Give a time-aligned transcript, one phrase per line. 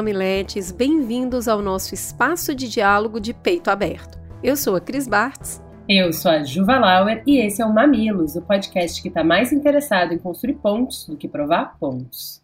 [0.00, 4.18] mamiletes, bem-vindos ao nosso espaço de diálogo de peito aberto.
[4.42, 5.62] Eu sou a Cris Bartz.
[5.86, 9.52] Eu sou a Juva Lauer e esse é o Mamilos, o podcast que está mais
[9.52, 12.42] interessado em construir pontos do que provar pontos.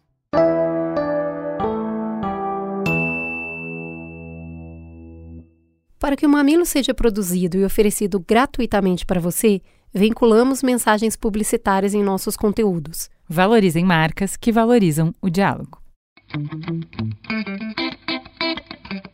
[5.99, 12.03] Para que o Mamilo seja produzido e oferecido gratuitamente para você, vinculamos mensagens publicitárias em
[12.03, 13.09] nossos conteúdos.
[13.27, 15.86] Valorizem marcas que valorizam o diálogo.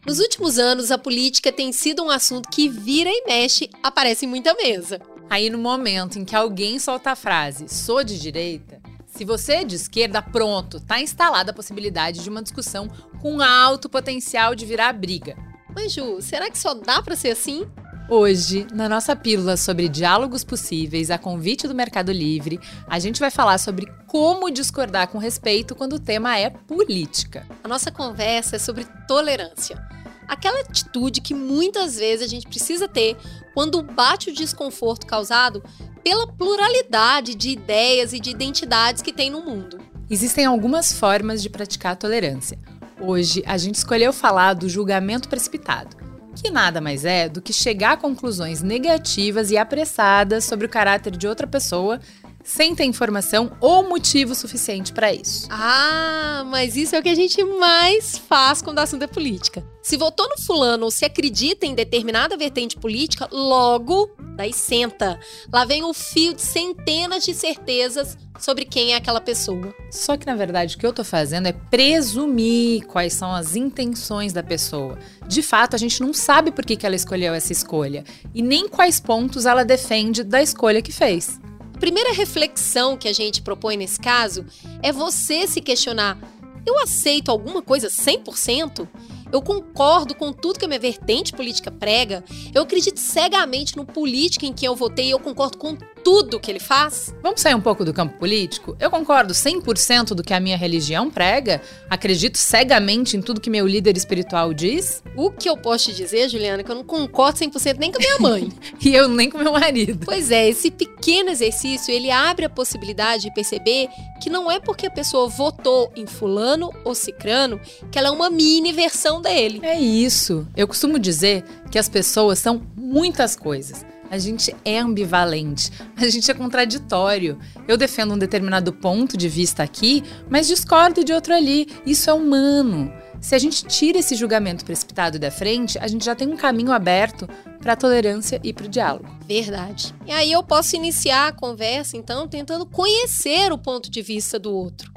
[0.05, 4.29] Nos últimos anos, a política tem sido um assunto que vira e mexe, aparece em
[4.29, 4.99] muita mesa.
[5.29, 9.63] Aí, no momento em que alguém solta a frase sou de direita, se você é
[9.63, 12.87] de esquerda, pronto, tá instalada a possibilidade de uma discussão
[13.21, 15.37] com alto potencial de virar briga.
[15.73, 17.67] Mas, Ju, será que só dá para ser assim?
[18.09, 23.31] Hoje, na nossa pílula sobre diálogos possíveis a convite do Mercado Livre, a gente vai
[23.31, 27.47] falar sobre como discordar com respeito quando o tema é política.
[27.63, 29.81] A nossa conversa é sobre tolerância.
[30.27, 33.15] Aquela atitude que muitas vezes a gente precisa ter
[33.53, 35.63] quando bate o desconforto causado
[36.03, 39.79] pela pluralidade de ideias e de identidades que tem no mundo.
[40.09, 42.59] Existem algumas formas de praticar a tolerância.
[42.99, 46.03] Hoje, a gente escolheu falar do julgamento precipitado
[46.43, 51.15] que nada mais é do que chegar a conclusões negativas e apressadas sobre o caráter
[51.15, 52.01] de outra pessoa
[52.43, 55.47] sem ter informação ou motivo suficiente para isso.
[55.49, 59.65] Ah, mas isso é o que a gente mais faz quando o assunto é política.
[59.81, 65.17] Se votou no fulano ou se acredita em determinada vertente política, logo, daí senta.
[65.51, 69.73] Lá vem o fio de centenas de certezas sobre quem é aquela pessoa.
[69.91, 74.33] Só que na verdade o que eu tô fazendo é presumir quais são as intenções
[74.33, 74.97] da pessoa.
[75.27, 78.67] De fato, a gente não sabe por que, que ela escolheu essa escolha e nem
[78.67, 81.39] quais pontos ela defende da escolha que fez
[81.83, 84.45] primeira reflexão que a gente propõe nesse caso
[84.81, 86.17] é você se questionar:
[86.65, 88.87] eu aceito alguma coisa 100%?
[89.29, 92.23] Eu concordo com tudo que a minha vertente política prega.
[92.53, 96.51] Eu acredito cegamente no político em quem eu votei e eu concordo com tudo que
[96.51, 97.13] ele faz?
[97.23, 98.75] Vamos sair um pouco do campo político?
[98.79, 101.61] Eu concordo 100% do que a minha religião prega?
[101.89, 105.01] Acredito cegamente em tudo que meu líder espiritual diz?
[105.15, 107.97] O que eu posso te dizer, Juliana, é que eu não concordo 100% nem com
[107.97, 108.51] a minha mãe.
[108.83, 110.05] e eu nem com meu marido.
[110.05, 113.87] Pois é, esse pequeno exercício, ele abre a possibilidade de perceber
[114.21, 117.59] que não é porque a pessoa votou em fulano ou cicrano
[117.91, 119.61] que ela é uma mini versão dele.
[119.63, 120.47] É isso.
[120.55, 123.92] Eu costumo dizer que as pessoas são muitas coisas.
[124.13, 127.39] A gente é ambivalente, a gente é contraditório.
[127.67, 131.67] Eu defendo um determinado ponto de vista aqui, mas discordo de outro ali.
[131.83, 132.93] Isso é humano.
[133.19, 136.71] Se a gente tira esse julgamento precipitado da frente, a gente já tem um caminho
[136.71, 137.27] aberto
[137.59, 139.09] para a tolerância e para o diálogo.
[139.27, 139.95] Verdade.
[140.05, 144.53] E aí eu posso iniciar a conversa, então, tentando conhecer o ponto de vista do
[144.53, 144.93] outro.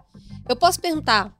[0.46, 1.34] Eu posso perguntar: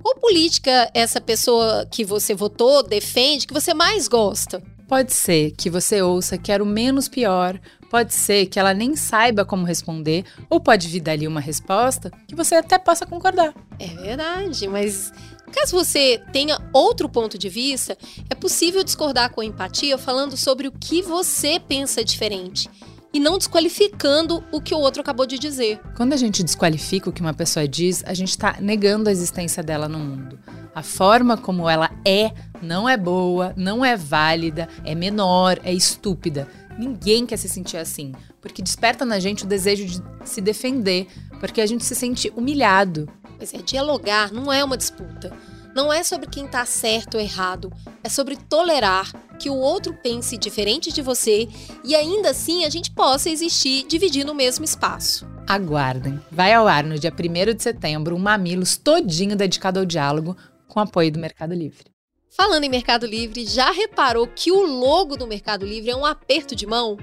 [0.00, 4.62] qual política essa pessoa que você votou defende que você mais gosta?
[4.88, 7.58] Pode ser que você ouça que era o menos pior,
[7.90, 12.34] pode ser que ela nem saiba como responder, ou pode vir dali uma resposta que
[12.36, 13.52] você até possa concordar.
[13.78, 15.12] É verdade, mas
[15.52, 17.98] caso você tenha outro ponto de vista,
[18.30, 22.70] é possível discordar com empatia falando sobre o que você pensa diferente
[23.12, 25.80] e não desqualificando o que o outro acabou de dizer.
[25.96, 29.62] Quando a gente desqualifica o que uma pessoa diz, a gente está negando a existência
[29.62, 30.38] dela no mundo.
[30.74, 36.46] A forma como ela é não é boa, não é válida, é menor, é estúpida.
[36.78, 41.06] Ninguém quer se sentir assim, porque desperta na gente o desejo de se defender,
[41.40, 43.08] porque a gente se sente humilhado.
[43.38, 45.32] Pois é, dialogar não é uma disputa.
[45.76, 47.70] Não é sobre quem está certo ou errado,
[48.02, 51.46] é sobre tolerar que o outro pense diferente de você
[51.84, 55.28] e ainda assim a gente possa existir dividindo o mesmo espaço.
[55.46, 56.18] Aguardem.
[56.32, 60.34] Vai ao ar no dia 1 de setembro um Mamilos todinho dedicado ao diálogo
[60.66, 61.92] com apoio do Mercado Livre.
[62.30, 66.56] Falando em Mercado Livre, já reparou que o logo do Mercado Livre é um aperto
[66.56, 66.96] de mão?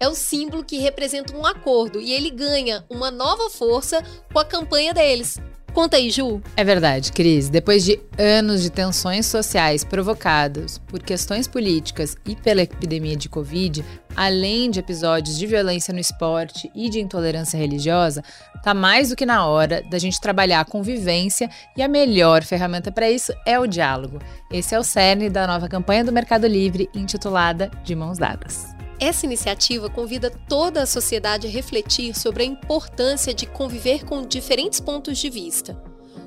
[0.00, 4.02] É o símbolo que representa um acordo e ele ganha uma nova força
[4.32, 5.40] com a campanha deles
[5.78, 6.42] Conta aí, Ju.
[6.56, 7.48] É verdade, Cris.
[7.48, 13.84] Depois de anos de tensões sociais provocadas por questões políticas e pela epidemia de Covid,
[14.16, 18.24] além de episódios de violência no esporte e de intolerância religiosa,
[18.60, 22.90] tá mais do que na hora da gente trabalhar a convivência e a melhor ferramenta
[22.90, 24.18] para isso é o diálogo.
[24.50, 28.77] Esse é o cerne da nova campanha do Mercado Livre intitulada De Mãos Dadas.
[29.00, 34.80] Essa iniciativa convida toda a sociedade a refletir sobre a importância de conviver com diferentes
[34.80, 35.80] pontos de vista.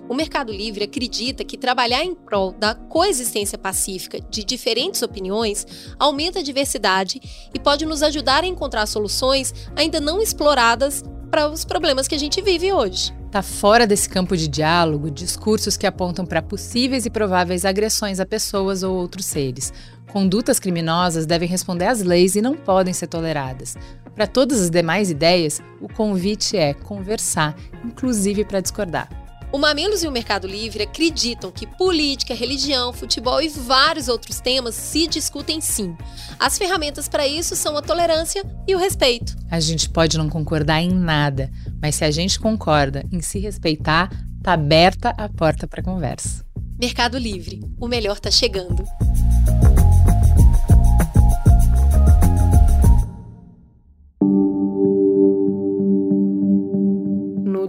[0.08, 5.66] O Mercado Livre acredita que trabalhar em prol da coexistência pacífica de diferentes opiniões
[6.00, 7.22] aumenta a diversidade
[7.54, 12.20] e pode nos ajudar a encontrar soluções ainda não exploradas para os problemas que a
[12.20, 13.14] gente vive hoje.
[13.32, 18.26] Tá fora desse campo de diálogo discursos que apontam para possíveis e prováveis agressões a
[18.26, 19.72] pessoas ou outros seres.
[20.12, 23.78] Condutas criminosas devem responder às leis e não podem ser toleradas.
[24.14, 27.56] Para todas as demais ideias, o convite é conversar,
[27.86, 29.10] inclusive para discordar.
[29.54, 34.76] O Mamilos e o Mercado Livre acreditam que política, religião, futebol e vários outros temas
[34.76, 35.96] se discutem sim.
[36.38, 39.36] As ferramentas para isso são a tolerância e o respeito.
[39.50, 41.50] A gente pode não concordar em nada,
[41.82, 44.10] mas se a gente concorda em se respeitar,
[44.44, 46.46] tá aberta a porta para conversa.
[46.80, 48.84] Mercado Livre, o melhor tá chegando.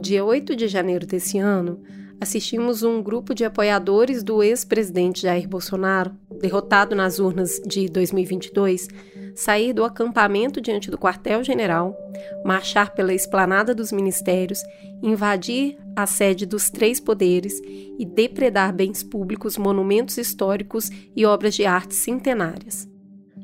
[0.02, 1.80] Dia 8 de janeiro desse ano,
[2.20, 6.10] assistimos um grupo de apoiadores do ex-presidente Jair Bolsonaro,
[6.40, 8.88] derrotado nas urnas de 2022,
[9.32, 11.96] sair do acampamento diante do quartel-general,
[12.44, 14.60] marchar pela esplanada dos ministérios,
[15.00, 17.60] invadir a sede dos três poderes
[17.96, 22.88] e depredar bens públicos, monumentos históricos e obras de arte centenárias.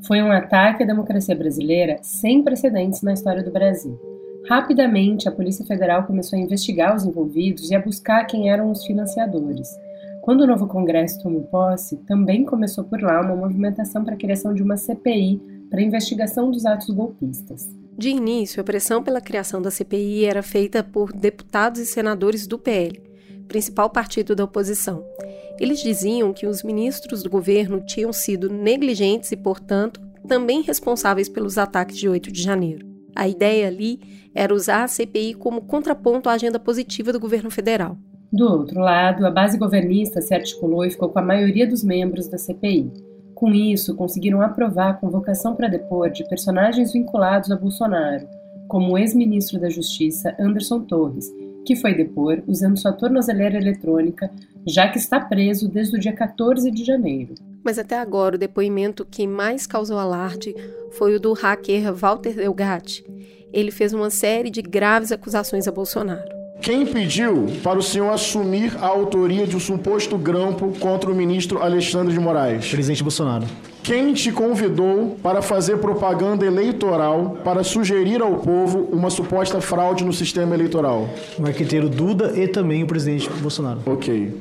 [0.07, 4.18] Foi um ataque à democracia brasileira sem precedentes na história do Brasil.
[4.47, 8.85] Rapidamente, a Polícia Federal começou a investigar os envolvidos e a buscar quem eram os
[8.85, 9.69] financiadores.
[10.23, 14.53] Quando o novo Congresso tomou posse, também começou por lá uma movimentação para a criação
[14.53, 15.41] de uma CPI
[15.71, 17.69] para investigação dos atos golpistas.
[17.97, 22.59] De início, a pressão pela criação da CPI era feita por deputados e senadores do
[22.59, 23.03] PL,
[23.49, 25.05] principal partido da oposição.
[25.59, 31.59] Eles diziam que os ministros do governo tinham sido negligentes e, portanto, também responsáveis pelos
[31.59, 32.88] ataques de 8 de janeiro.
[33.19, 33.99] A ideia ali
[34.33, 37.99] era usar a CPI como contraponto à agenda positiva do governo federal.
[38.33, 42.29] Do outro lado, a base governista se articulou e ficou com a maioria dos membros
[42.29, 42.93] da CPI.
[43.35, 48.29] Com isso, conseguiram aprovar a convocação para depor de personagens vinculados a Bolsonaro,
[48.69, 51.29] como o ex-ministro da Justiça Anderson Torres,
[51.67, 54.31] que foi depor usando sua tornozeleira eletrônica,
[54.65, 57.35] já que está preso desde o dia 14 de janeiro.
[57.69, 60.55] Mas até agora, o depoimento que mais causou alarde
[60.93, 63.05] foi o do hacker Walter Delgatti.
[63.53, 66.25] Ele fez uma série de graves acusações a Bolsonaro.
[66.63, 71.63] Quem pediu para o senhor assumir a autoria de um suposto grampo contra o ministro
[71.63, 72.71] Alexandre de Moraes?
[72.71, 73.45] Presidente Bolsonaro.
[73.89, 80.13] Quem te convidou para fazer propaganda eleitoral para sugerir ao povo uma suposta fraude no
[80.13, 81.09] sistema eleitoral?
[81.39, 83.81] O arquiteiro Duda e também o presidente Bolsonaro.
[83.87, 84.35] Ok.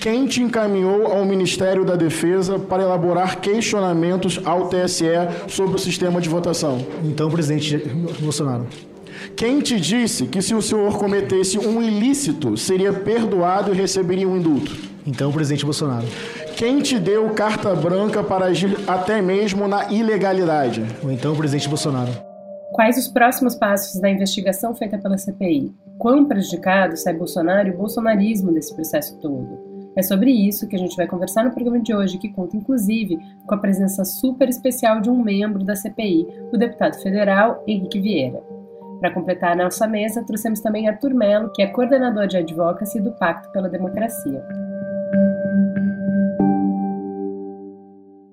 [0.00, 5.04] Quem te encaminhou ao Ministério da Defesa para elaborar questionamentos ao TSE
[5.46, 6.84] sobre o sistema de votação?
[7.04, 7.78] Então, presidente
[8.18, 8.66] Bolsonaro.
[9.36, 14.36] Quem te disse que se o senhor cometesse um ilícito, seria perdoado e receberia um
[14.36, 14.76] indulto?
[15.06, 16.06] Então, presidente Bolsonaro.
[16.58, 20.84] Quem te deu carta branca para agir até mesmo na ilegalidade?
[21.04, 22.10] Ou então, presidente Bolsonaro.
[22.72, 25.72] Quais os próximos passos da investigação feita pela CPI?
[26.00, 29.56] Quão prejudicado sai Bolsonaro e o bolsonarismo desse processo todo?
[29.94, 33.16] É sobre isso que a gente vai conversar no programa de hoje, que conta inclusive
[33.46, 38.42] com a presença super especial de um membro da CPI, o deputado federal Henrique Vieira.
[38.98, 43.12] Para completar a nossa mesa, trouxemos também Arthur Melo, que é coordenador de advocacy do
[43.12, 44.42] Pacto pela Democracia.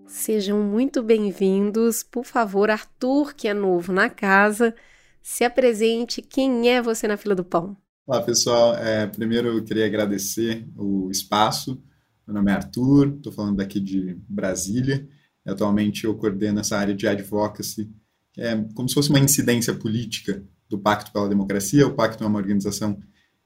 [0.08, 2.04] Sejam muito bem-vindos.
[2.04, 4.76] Por favor, Arthur, que é novo na casa,
[5.22, 6.22] se apresente.
[6.22, 7.76] Quem é você na fila do pão?
[8.06, 8.76] Olá, pessoal.
[8.76, 11.82] É, primeiro, eu queria agradecer o espaço.
[12.26, 15.08] Meu nome é Arthur, estou falando daqui de Brasília.
[15.44, 17.92] Atualmente, eu coordeno essa área de advocacy,
[18.38, 21.88] é como se fosse uma incidência política do Pacto pela Democracia.
[21.88, 23.00] O Pacto é uma organização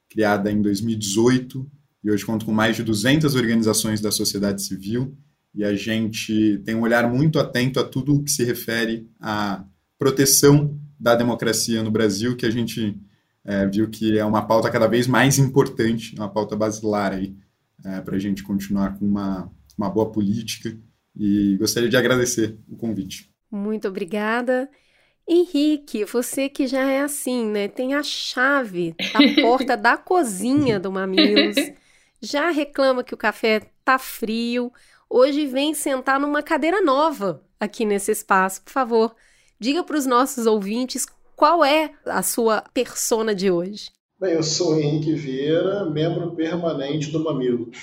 [0.09, 1.69] criada em 2018
[2.03, 5.17] e hoje conta com mais de 200 organizações da sociedade civil
[5.53, 9.63] e a gente tem um olhar muito atento a tudo o que se refere à
[9.97, 12.97] proteção da democracia no Brasil, que a gente
[13.43, 17.35] é, viu que é uma pauta cada vez mais importante, uma pauta basilar aí,
[17.83, 20.77] é, para a gente continuar com uma, uma boa política.
[21.15, 23.29] E gostaria de agradecer o convite.
[23.51, 24.69] Muito obrigada.
[25.27, 27.67] Henrique, você que já é assim, né?
[27.67, 31.55] Tem a chave da porta da cozinha do Mamilos.
[32.21, 34.71] Já reclama que o café tá frio.
[35.11, 38.61] Hoje vem sentar numa cadeira nova aqui nesse espaço.
[38.61, 39.15] Por favor,
[39.59, 43.89] diga para os nossos ouvintes qual é a sua persona de hoje.
[44.19, 47.75] Bem, eu sou Henrique Vieira, membro permanente do Mamilos.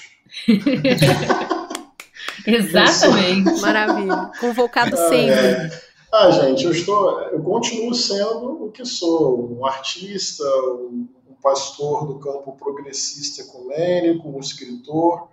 [2.46, 3.50] Exatamente.
[3.50, 3.58] Sou...
[3.60, 4.30] Maravilha.
[4.38, 5.34] Convocado ah, sempre.
[5.34, 5.82] É...
[6.12, 12.06] Ah, gente, eu estou, eu continuo sendo o que sou, um artista, um, um pastor
[12.06, 15.28] do campo progressista ecumênico, um escritor,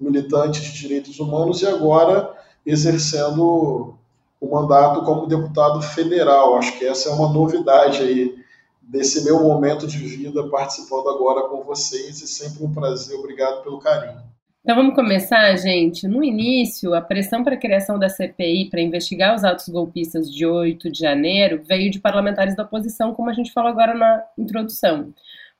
[0.00, 2.34] militante de direitos humanos e agora
[2.64, 3.94] exercendo
[4.40, 6.56] o mandato como deputado federal.
[6.56, 8.34] Acho que essa é uma novidade aí
[8.82, 13.18] desse meu momento de vida participando agora com vocês e sempre um prazer.
[13.18, 14.20] Obrigado pelo carinho.
[14.62, 16.08] Então vamos começar, gente.
[16.08, 20.44] No início, a pressão para a criação da CPI para investigar os atos golpistas de
[20.44, 25.14] 8 de janeiro veio de parlamentares da oposição, como a gente falou agora na introdução.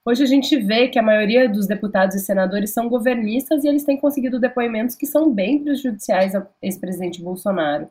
[0.09, 3.83] Hoje a gente vê que a maioria dos deputados e senadores são governistas e eles
[3.83, 7.89] têm conseguido depoimentos que são bem prejudiciais ao ex-presidente Bolsonaro.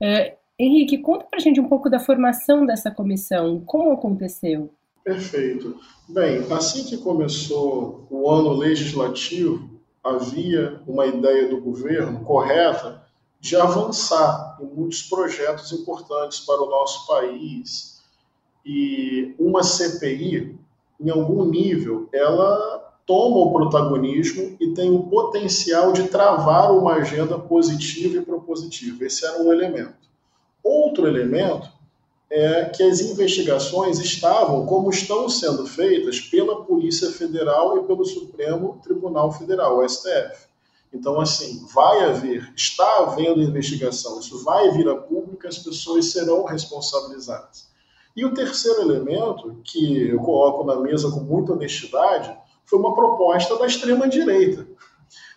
[0.00, 3.60] É, Henrique, conta para a gente um pouco da formação dessa comissão.
[3.66, 4.72] Como aconteceu?
[5.02, 5.80] Perfeito.
[6.08, 9.68] Bem, assim que começou o ano legislativo,
[10.04, 13.02] havia uma ideia do governo correta
[13.40, 18.00] de avançar em muitos projetos importantes para o nosso país.
[18.64, 20.56] E uma CPI,
[21.00, 27.38] em algum nível, ela toma o protagonismo e tem o potencial de travar uma agenda
[27.38, 29.04] positiva e propositiva.
[29.04, 29.94] Esse era um elemento.
[30.62, 31.70] Outro elemento
[32.30, 38.78] é que as investigações estavam, como estão sendo feitas, pela Polícia Federal e pelo Supremo
[38.82, 40.46] Tribunal Federal, o STF.
[40.92, 46.44] Então, assim, vai haver, está havendo investigação, isso vai vir a público, as pessoas serão
[46.44, 47.67] responsabilizadas.
[48.18, 53.56] E o terceiro elemento, que eu coloco na mesa com muita honestidade, foi uma proposta
[53.56, 54.66] da extrema-direita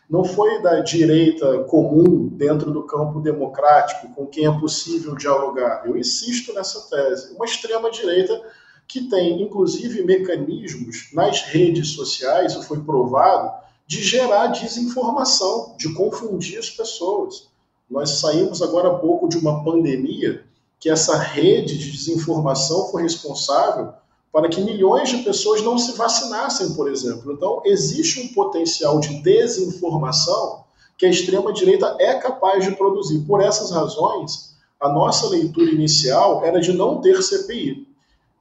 [0.10, 5.84] não foi da direita comum dentro do campo democrático com quem é possível dialogar.
[5.86, 7.34] Eu insisto nessa tese.
[7.34, 8.42] Uma extrema-direita
[8.86, 13.54] que tem, inclusive, mecanismos nas redes sociais, isso foi provado,
[13.88, 17.48] de gerar desinformação, de confundir as pessoas.
[17.90, 20.44] Nós saímos agora há pouco de uma pandemia
[20.82, 23.94] que essa rede de desinformação foi responsável
[24.32, 27.34] para que milhões de pessoas não se vacinassem, por exemplo.
[27.34, 30.64] Então, existe um potencial de desinformação
[30.98, 33.20] que a extrema-direita é capaz de produzir.
[33.28, 37.88] Por essas razões, a nossa leitura inicial era de não ter CPI.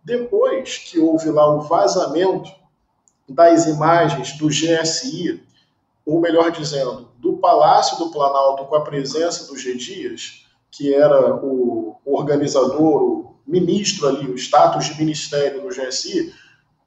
[0.03, 2.51] Depois que houve lá o vazamento
[3.29, 5.43] das imagens do GSI,
[6.07, 9.75] ou melhor dizendo, do Palácio do Planalto com a presença do G.
[9.75, 16.33] Dias, que era o organizador, ministro ali, o status de ministério no GSI,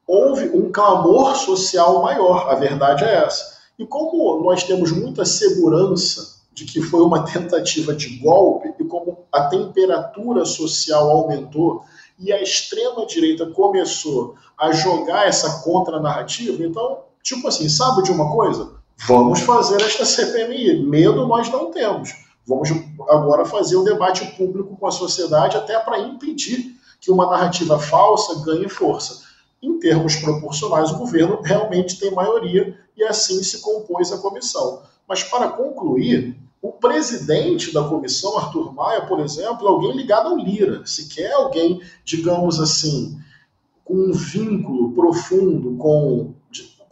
[0.08, 2.50] houve um clamor social maior.
[2.50, 3.54] A verdade é essa.
[3.78, 9.26] E como nós temos muita segurança de que foi uma tentativa de golpe, e como
[9.32, 11.84] a temperatura social aumentou
[12.20, 18.76] e a extrema-direita começou a jogar essa contranarrativa, então, tipo assim, sabe de uma coisa?
[19.08, 20.86] Vamos fazer esta CPMI.
[20.86, 22.14] Medo nós não temos.
[22.46, 22.70] Vamos
[23.10, 28.44] agora fazer o debate público com a sociedade até para impedir que uma narrativa falsa
[28.46, 29.22] ganhe força.
[29.62, 34.82] Em termos proporcionais, o governo realmente tem maioria e assim se compôs a comissão.
[35.08, 40.38] Mas para concluir, o presidente da comissão, Arthur Maia, por exemplo, é alguém ligado ao
[40.38, 40.86] Lira.
[40.86, 43.18] Se quer alguém, digamos assim,
[43.84, 46.34] com um vínculo profundo com,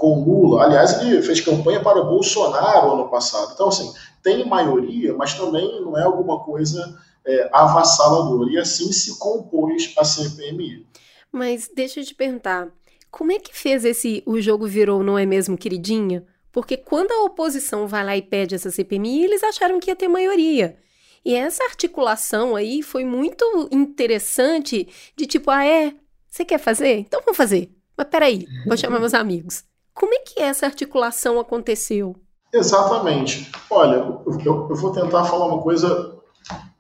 [0.01, 0.63] com Lula.
[0.63, 3.51] Aliás, ele fez campanha para Bolsonaro ano passado.
[3.53, 3.93] Então, assim,
[4.24, 8.50] tem maioria, mas também não é alguma coisa é, avassaladora.
[8.50, 10.88] E assim se compôs a CPMI.
[11.31, 12.70] Mas deixa eu te perguntar,
[13.12, 16.25] como é que fez esse O Jogo Virou Não É Mesmo Queridinha?
[16.51, 20.08] Porque quando a oposição vai lá e pede essa CPMI, eles acharam que ia ter
[20.08, 20.77] maioria.
[21.24, 25.93] E essa articulação aí foi muito interessante, de tipo, ah, é?
[26.27, 26.98] Você quer fazer?
[26.98, 27.72] Então vamos fazer.
[27.96, 29.63] Mas peraí, vou chamar meus amigos.
[30.01, 32.15] Como é que essa articulação aconteceu?
[32.51, 33.51] Exatamente.
[33.70, 36.17] Olha, eu, eu vou tentar falar uma coisa,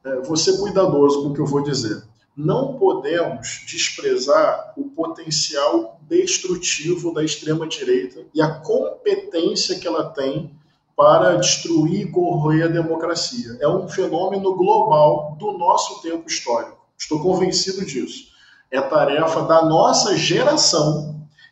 [0.03, 2.01] é, vou ser cuidadoso com o que eu vou dizer.
[2.35, 10.51] Não podemos desprezar o potencial destrutivo da extrema-direita e a competência que ela tem
[10.95, 13.55] para destruir e corroer a democracia.
[13.61, 16.83] É um fenômeno global do nosso tempo histórico.
[16.97, 18.31] Estou convencido disso.
[18.71, 21.10] É tarefa da nossa geração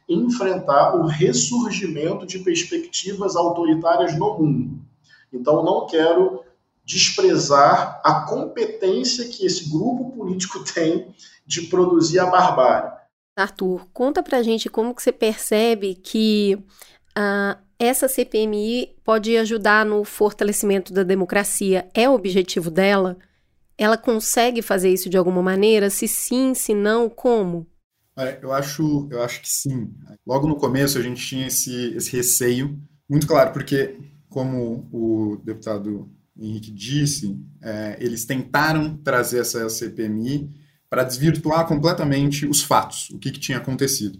[0.10, 4.82] enfrentar o ressurgimento de perspectivas autoritárias no mundo.
[5.32, 6.44] Então, não quero
[6.84, 11.14] desprezar a competência que esse grupo político tem
[11.46, 12.98] de produzir a barbárie.
[13.38, 16.58] Arthur, conta pra gente como que você percebe que
[17.18, 21.88] uh, essa CPMI pode ajudar no fortalecimento da democracia.
[21.94, 23.18] É o objetivo dela?
[23.78, 25.90] Ela consegue fazer isso de alguma maneira?
[25.90, 27.66] Se sim, se não, como?
[28.42, 29.94] Eu acho, eu acho que sim.
[30.26, 33.98] Logo no começo a gente tinha esse, esse receio, muito claro, porque,
[34.30, 40.50] como o deputado Henrique disse, é, eles tentaram trazer essa CPMI
[40.90, 44.20] para desvirtuar completamente os fatos, o que, que, tinha acontecido.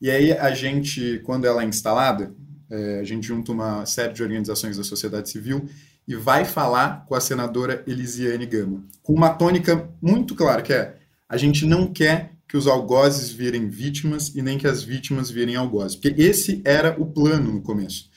[0.00, 2.34] E aí a gente, quando ela é instalada,
[2.70, 5.68] é, a gente junta uma série de organizações da sociedade civil
[6.06, 10.96] e vai falar com a senadora Elisiane Gama, com uma tônica muito clara, que é
[11.28, 15.56] a gente não quer que os algozes virem vítimas e nem que as vítimas virem
[15.56, 18.08] algozes, porque esse era o plano no começo.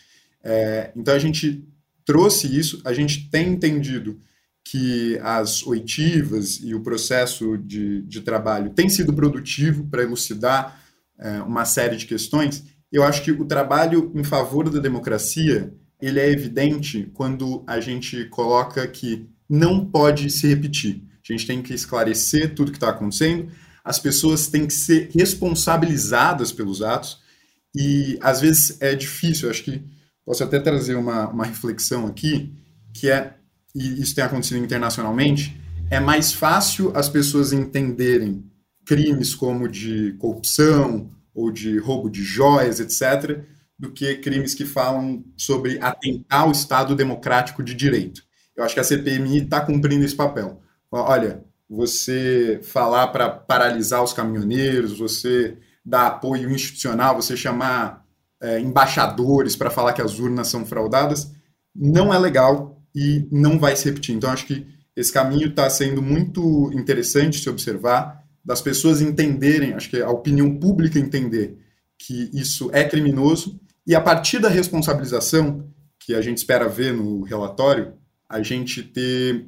[0.43, 1.67] É, então a gente
[2.05, 4.19] trouxe isso, a gente tem entendido
[4.63, 10.79] que as oitivas e o processo de, de trabalho tem sido produtivo para elucidar
[11.17, 12.63] é, uma série de questões.
[12.91, 18.25] Eu acho que o trabalho em favor da democracia ele é evidente quando a gente
[18.25, 21.03] coloca que não pode se repetir.
[21.27, 23.51] A gente tem que esclarecer tudo que está acontecendo,
[23.89, 27.17] as pessoas têm que ser responsabilizadas pelos atos,
[27.75, 29.83] e às vezes é difícil, acho que
[30.23, 32.53] posso até trazer uma, uma reflexão aqui,
[32.93, 33.33] que é,
[33.73, 38.45] e isso tem acontecido internacionalmente, é mais fácil as pessoas entenderem
[38.85, 43.43] crimes como de corrupção ou de roubo de joias, etc.,
[43.77, 48.21] do que crimes que falam sobre atentar ao Estado democrático de direito.
[48.55, 50.61] Eu acho que a CPMI está cumprindo esse papel.
[50.91, 58.05] Olha, você falar para paralisar os caminhoneiros, você dar apoio institucional, você chamar
[58.41, 61.31] é, embaixadores para falar que as urnas são fraudadas,
[61.75, 64.15] não é legal e não vai se repetir.
[64.15, 69.89] Então, acho que esse caminho está sendo muito interessante se observar, das pessoas entenderem, acho
[69.89, 71.57] que a opinião pública entender
[71.97, 75.67] que isso é criminoso e a partir da responsabilização,
[75.99, 77.93] que a gente espera ver no relatório,
[78.27, 79.47] a gente ter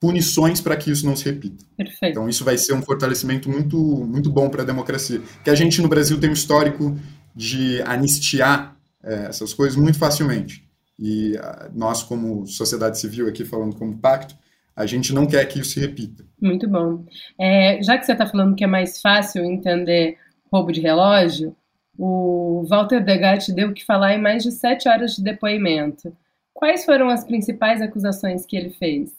[0.00, 1.64] punições para que isso não se repita.
[1.76, 2.12] Perfeito.
[2.12, 5.20] Então isso vai ser um fortalecimento muito, muito bom para a democracia.
[5.42, 6.96] Que a gente no Brasil tem um histórico
[7.34, 10.66] de anistiar é, essas coisas muito facilmente.
[10.98, 14.34] E a, nós, como sociedade civil aqui falando como pacto,
[14.74, 16.24] a gente não quer que isso se repita.
[16.40, 17.04] Muito bom.
[17.40, 20.18] É, já que você está falando que é mais fácil entender
[20.52, 21.56] roubo de relógio,
[21.98, 26.14] o Walter Degatti deu que falar em mais de sete horas de depoimento.
[26.52, 29.10] Quais foram as principais acusações que ele fez?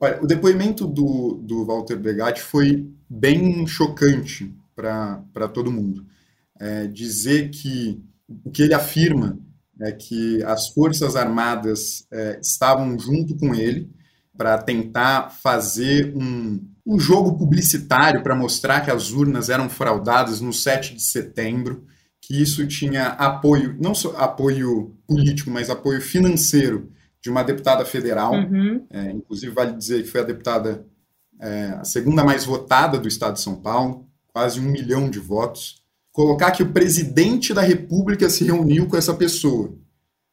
[0.00, 6.06] Olha, o depoimento do, do Walter Degatti foi bem chocante para todo mundo.
[6.58, 8.02] É, dizer que
[8.44, 9.38] o que ele afirma
[9.78, 13.90] é que as Forças Armadas é, estavam junto com ele
[14.36, 20.52] para tentar fazer um, um jogo publicitário para mostrar que as urnas eram fraudadas no
[20.52, 21.84] 7 de setembro
[22.22, 26.90] que isso tinha apoio, não só apoio político, mas apoio financeiro
[27.22, 28.32] de uma deputada federal.
[28.32, 28.86] Uhum.
[28.90, 30.86] É, inclusive, vale dizer que foi a deputada
[31.40, 35.82] é, a segunda mais votada do estado de São Paulo, quase um milhão de votos.
[36.12, 39.74] Colocar que o presidente da República se reuniu com essa pessoa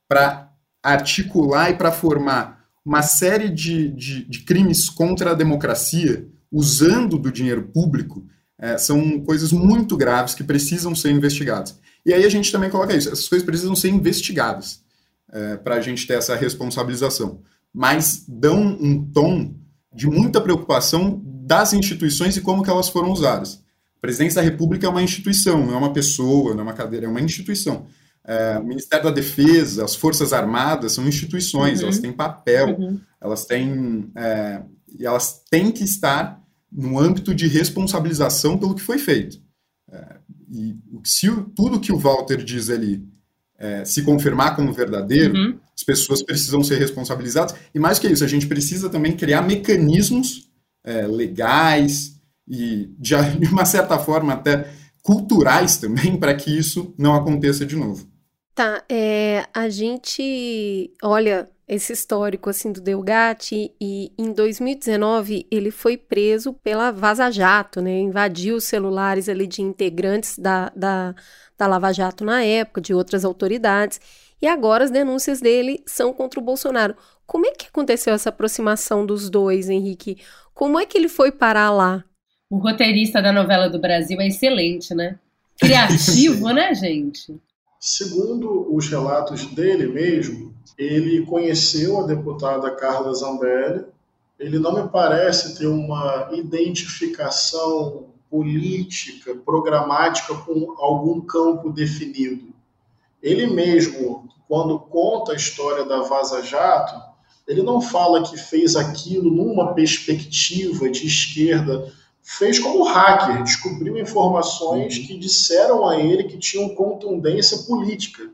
[0.07, 0.51] para
[0.83, 7.31] articular e para formar uma série de, de, de crimes contra a democracia usando do
[7.31, 8.25] dinheiro público
[8.57, 11.77] é, são coisas muito graves que precisam ser investigadas.
[12.05, 14.81] E aí a gente também coloca isso, essas coisas precisam ser investigadas
[15.31, 17.41] é, para a gente ter essa responsabilização.
[17.73, 19.55] Mas dão um tom
[19.93, 23.63] de muita preocupação das instituições e como que elas foram usadas.
[23.97, 27.05] A presidência da República é uma instituição, não é uma pessoa, não é uma cadeira,
[27.05, 27.87] é uma instituição.
[28.23, 31.85] É, o Ministério da Defesa, as Forças Armadas são instituições, uhum.
[31.85, 32.99] elas têm papel, uhum.
[33.21, 34.61] elas têm é,
[34.99, 39.41] e elas têm que estar no âmbito de responsabilização pelo que foi feito.
[39.89, 40.17] É,
[40.51, 43.07] e se tudo que o Walter diz ali
[43.57, 45.59] é, se confirmar como verdadeiro, uhum.
[45.75, 47.55] as pessoas precisam ser responsabilizadas.
[47.73, 50.49] E mais que isso, a gente precisa também criar mecanismos
[50.83, 54.69] é, legais e, de, de uma certa forma, até
[55.01, 58.07] culturais também, para que isso não aconteça de novo.
[58.53, 65.97] Tá, é, a gente olha esse histórico assim do Delgatti e em 2019 ele foi
[65.97, 67.99] preso pela Vaza Jato, né?
[67.99, 71.13] Invadiu os celulares ali de integrantes da, da,
[71.57, 73.99] da Lava Jato na época, de outras autoridades.
[74.41, 76.95] E agora as denúncias dele são contra o Bolsonaro.
[77.25, 80.17] Como é que aconteceu essa aproximação dos dois, Henrique?
[80.53, 82.03] Como é que ele foi parar lá?
[82.49, 85.19] O roteirista da novela do Brasil é excelente, né?
[85.59, 87.35] Criativo, né, gente?
[87.79, 93.85] Segundo os relatos dele mesmo, ele conheceu a deputada Carla Zambelli.
[94.39, 102.53] Ele não me parece ter uma identificação política, programática com algum campo definido.
[103.21, 106.95] Ele mesmo, quando conta a história da Vaza Jato,
[107.47, 114.97] ele não fala que fez aquilo numa perspectiva de esquerda, fez como hacker, descobriu informações
[114.97, 118.29] que disseram a ele que tinham contundência política.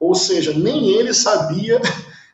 [0.00, 1.80] Ou seja, nem ele sabia,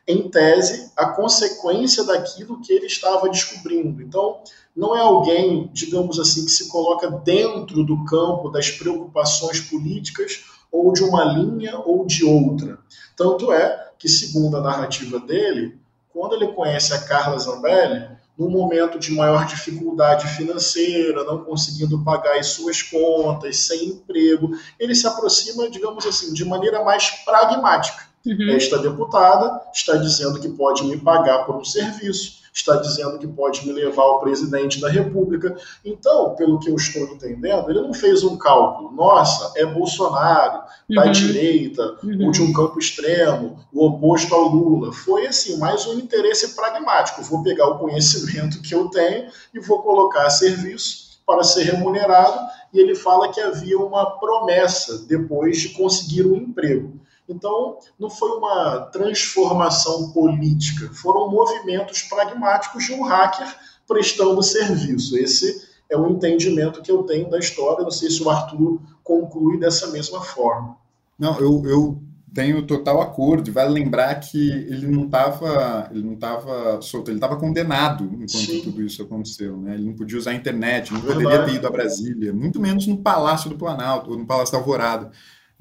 [0.07, 4.01] em tese, a consequência daquilo que ele estava descobrindo.
[4.01, 4.41] Então,
[4.75, 10.91] não é alguém, digamos assim, que se coloca dentro do campo das preocupações políticas ou
[10.93, 12.77] de uma linha ou de outra.
[13.15, 18.99] Tanto é que, segundo a narrativa dele, quando ele conhece a Carla Zambelli, no momento
[18.99, 25.69] de maior dificuldade financeira, não conseguindo pagar as suas contas, sem emprego, ele se aproxima,
[25.69, 28.03] digamos assim, de maneira mais pragmática.
[28.25, 28.49] Uhum.
[28.49, 33.67] Esta deputada está dizendo que pode me pagar por um serviço, está dizendo que pode
[33.67, 35.55] me levar ao presidente da República.
[35.83, 38.91] Então, pelo que eu estou entendendo, ele não fez um cálculo.
[38.93, 41.11] Nossa, é Bolsonaro, da uhum.
[41.11, 42.25] direita, uhum.
[42.25, 44.93] ou de um campo extremo, o oposto ao Lula.
[44.93, 47.21] Foi assim, mais um interesse pragmático.
[47.23, 52.39] Vou pegar o conhecimento que eu tenho e vou colocar a serviço para ser remunerado.
[52.73, 56.99] E ele fala que havia uma promessa depois de conseguir um emprego.
[57.27, 63.47] Então, não foi uma transformação política, foram movimentos pragmáticos de um hacker
[63.87, 65.17] prestando serviço.
[65.17, 67.83] Esse é o entendimento que eu tenho da história.
[67.83, 70.77] Não sei se o Arthur conclui dessa mesma forma.
[71.17, 72.01] Não, eu, eu
[72.33, 73.51] tenho total acordo.
[73.51, 78.61] Vale lembrar que ele não estava ele não estava solto, ele estava condenado enquanto Sim.
[78.61, 79.57] tudo isso aconteceu.
[79.57, 79.75] Né?
[79.75, 81.23] Ele não podia usar a internet, não Verdade.
[81.23, 84.57] poderia ter ido a Brasília, muito menos no Palácio do Planalto ou no Palácio da
[84.59, 85.11] Alvorada.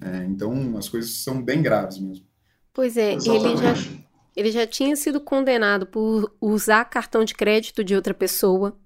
[0.00, 2.26] É, então, as coisas são bem graves mesmo.
[2.72, 3.74] Pois é, ele já,
[4.36, 8.76] ele já tinha sido condenado por usar cartão de crédito de outra pessoa,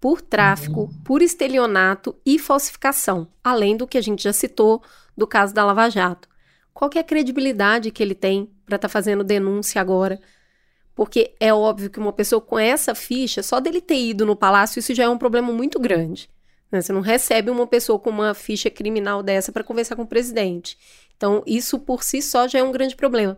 [0.00, 1.02] por tráfico, uhum.
[1.04, 4.82] por estelionato e falsificação, além do que a gente já citou
[5.16, 6.28] do caso da Lava Jato.
[6.72, 10.20] Qual é a credibilidade que ele tem para estar tá fazendo denúncia agora?
[10.94, 14.78] Porque é óbvio que uma pessoa com essa ficha, só dele ter ido no palácio,
[14.78, 16.28] isso já é um problema muito grande.
[16.76, 16.82] Né?
[16.82, 20.78] Você não recebe uma pessoa com uma ficha criminal dessa para conversar com o presidente.
[21.16, 23.36] Então, isso por si só já é um grande problema.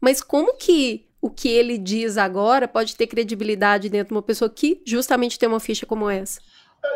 [0.00, 4.48] Mas como que o que ele diz agora pode ter credibilidade dentro de uma pessoa
[4.48, 6.40] que justamente tem uma ficha como essa?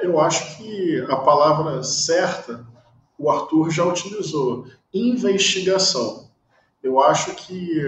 [0.00, 2.64] Eu acho que a palavra certa
[3.18, 6.30] o Arthur já utilizou: investigação.
[6.82, 7.80] Eu acho que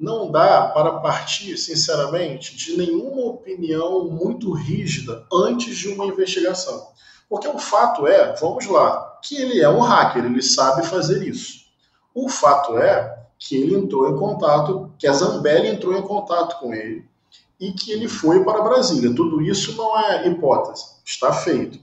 [0.00, 6.88] não dá para partir, sinceramente, de nenhuma opinião muito rígida antes de uma investigação.
[7.28, 11.66] Porque o fato é, vamos lá, que ele é um hacker, ele sabe fazer isso.
[12.14, 16.72] O fato é que ele entrou em contato, que a Zambelli entrou em contato com
[16.72, 17.04] ele
[17.60, 19.14] e que ele foi para Brasília.
[19.14, 21.78] Tudo isso não é hipótese, está feito.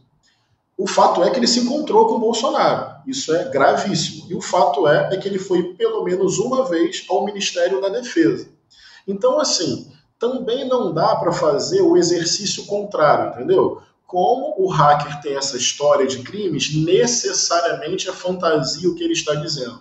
[0.78, 2.98] O fato é que ele se encontrou com o Bolsonaro.
[3.08, 4.28] Isso é gravíssimo.
[4.30, 7.90] E o fato é, é que ele foi pelo menos uma vez ao Ministério da
[7.90, 8.48] Defesa.
[9.08, 13.82] Então, assim, também não dá para fazer o exercício contrário, entendeu?
[14.06, 19.34] Como o hacker tem essa história de crimes, necessariamente é fantasia o que ele está
[19.34, 19.80] dizendo.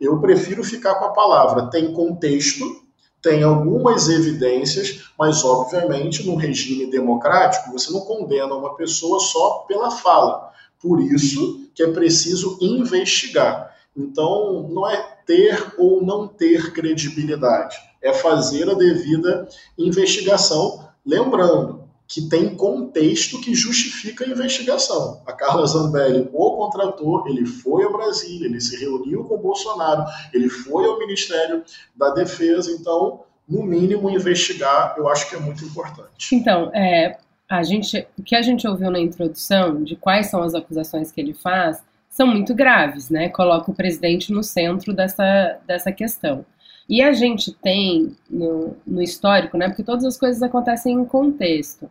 [0.00, 2.83] Eu prefiro ficar com a palavra tem contexto
[3.24, 9.90] tem algumas evidências, mas obviamente no regime democrático você não condena uma pessoa só pela
[9.90, 10.52] fala.
[10.78, 13.74] Por isso que é preciso investigar.
[13.96, 22.28] Então não é ter ou não ter credibilidade, é fazer a devida investigação, lembrando que
[22.28, 25.22] tem contexto que justifica a investigação.
[25.26, 30.04] A Carla Zambelli o contratou, ele foi a Brasília, ele se reuniu com o Bolsonaro,
[30.32, 31.64] ele foi ao Ministério
[31.96, 36.34] da Defesa, então, no mínimo, investigar, eu acho que é muito importante.
[36.34, 37.16] Então, é,
[37.48, 41.20] a gente, o que a gente ouviu na introdução de quais são as acusações que
[41.20, 43.28] ele faz são muito graves, né?
[43.28, 46.44] Coloca o presidente no centro dessa, dessa questão.
[46.88, 49.68] E a gente tem no, no histórico, né?
[49.68, 51.90] Porque todas as coisas acontecem em contexto.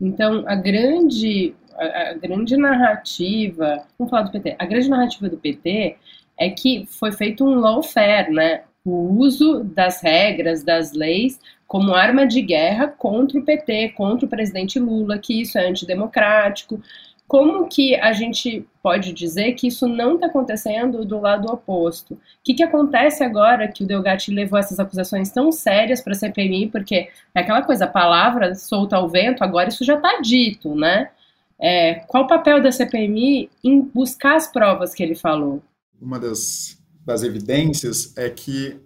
[0.00, 5.36] Então, a grande, a, a, grande narrativa, vamos falar do PT, a grande narrativa do
[5.36, 5.96] PT
[6.38, 8.62] é que foi feito um lawfare, né?
[8.82, 14.28] O uso das regras, das leis, como arma de guerra contra o PT, contra o
[14.28, 16.82] presidente Lula, que isso é antidemocrático,
[17.30, 22.14] como que a gente pode dizer que isso não está acontecendo do lado oposto?
[22.14, 26.16] O que, que acontece agora que o Delgatti levou essas acusações tão sérias para a
[26.16, 26.70] CPMI?
[26.70, 31.08] Porque é aquela coisa, a palavra solta ao vento, agora isso já está dito, né?
[31.56, 35.62] É, qual o papel da CPMI em buscar as provas que ele falou?
[36.02, 38.76] Uma das das evidências é que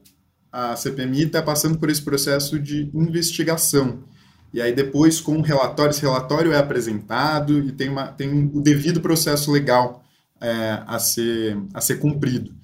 [0.52, 4.04] a CPMI está passando por esse processo de investigação.
[4.54, 8.60] E aí depois, com o relatório, esse relatório é apresentado e tem, uma, tem o
[8.60, 10.04] devido processo legal
[10.40, 12.54] é, a, ser, a ser cumprido.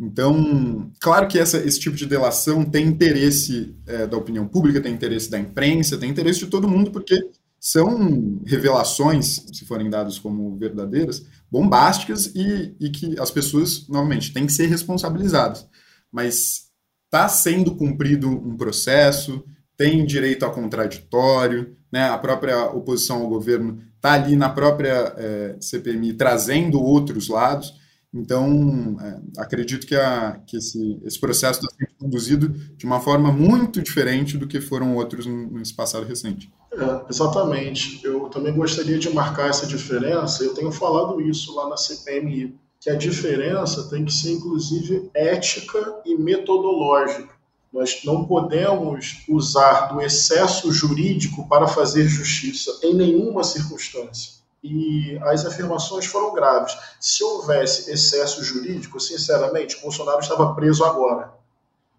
[0.00, 4.94] Então, claro que essa, esse tipo de delação tem interesse é, da opinião pública, tem
[4.94, 7.14] interesse da imprensa, tem interesse de todo mundo, porque
[7.60, 14.46] são revelações, se forem dadas como verdadeiras, bombásticas e, e que as pessoas, novamente, têm
[14.46, 15.66] que ser responsabilizadas.
[16.10, 16.68] Mas
[17.04, 19.44] está sendo cumprido um processo,
[19.76, 22.08] tem direito a contraditório, né?
[22.08, 27.74] a própria oposição ao governo está ali na própria é, CPMI trazendo outros lados.
[28.12, 33.32] Então, é, acredito que, a, que esse, esse processo está sendo conduzido de uma forma
[33.32, 36.52] muito diferente do que foram outros nesse passado recente.
[36.72, 38.00] É, exatamente.
[38.04, 40.44] Eu também gostaria de marcar essa diferença.
[40.44, 46.00] Eu tenho falado isso lá na CPMI, que a diferença tem que ser, inclusive, ética
[46.04, 47.33] e metodológica.
[47.74, 55.44] Nós não podemos usar do excesso jurídico para fazer justiça em nenhuma circunstância e as
[55.44, 56.72] afirmações foram graves.
[57.00, 61.34] Se houvesse excesso jurídico, sinceramente, Bolsonaro estava preso agora.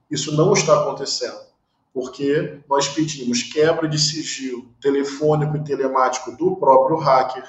[0.10, 1.42] Isso não está acontecendo,
[1.94, 7.44] porque nós pedimos quebra de sigilo telefônico e telemático do próprio hacker.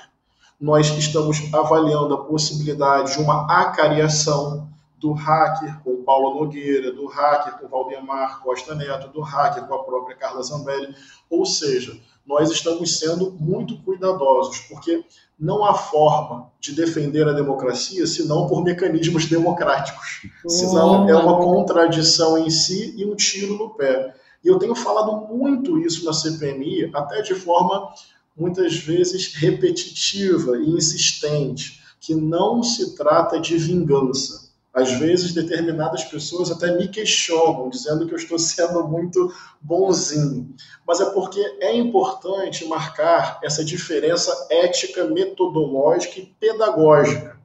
[0.61, 7.59] Nós estamos avaliando a possibilidade de uma acariação do hacker com Paulo Nogueira, do hacker
[7.59, 10.95] com Valdemar Costa Neto, do hacker com a própria Carla Zambelli.
[11.29, 15.05] Ou seja, nós estamos sendo muito cuidadosos, porque
[15.39, 20.27] não há forma de defender a democracia senão por mecanismos democráticos.
[20.49, 24.15] Senão é uma contradição em si e um tiro no pé.
[24.43, 27.93] E eu tenho falado muito isso na CPMI, até de forma
[28.37, 34.46] muitas vezes repetitiva e insistente, que não se trata de vingança
[34.77, 40.55] às vezes, determinadas pessoas até me questionam, dizendo que eu estou sendo muito bonzinho.
[40.87, 47.41] Mas é porque é importante marcar essa diferença ética, metodológica e pedagógica.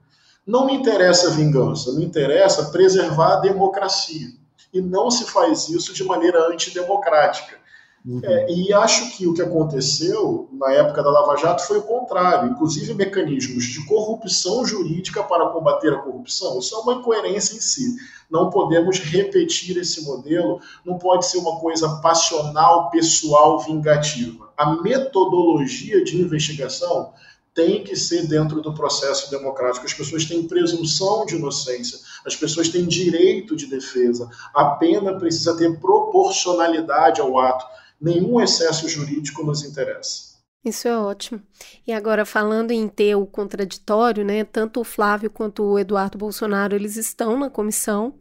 [0.46, 4.28] Não me interessa a vingança, me interessa preservar a democracia.
[4.74, 7.61] E não se faz isso de maneira antidemocrática.
[8.04, 8.20] Uhum.
[8.24, 12.50] É, e acho que o que aconteceu na época da Lava Jato foi o contrário,
[12.50, 16.58] inclusive mecanismos de corrupção jurídica para combater a corrupção.
[16.58, 17.96] Isso é uma incoerência em si.
[18.30, 24.50] Não podemos repetir esse modelo, não pode ser uma coisa passional, pessoal, vingativa.
[24.58, 27.14] A metodologia de investigação
[27.54, 29.86] tem que ser dentro do processo democrático.
[29.86, 34.30] As pessoas têm presunção de inocência, as pessoas têm direito de defesa.
[34.56, 37.66] A pena precisa ter proporcionalidade ao ato
[38.02, 40.32] nenhum excesso jurídico nos interessa.
[40.64, 41.42] Isso é ótimo.
[41.88, 44.44] E agora, falando em ter o contraditório, né?
[44.44, 48.14] Tanto o Flávio quanto o Eduardo Bolsonaro, eles estão na comissão.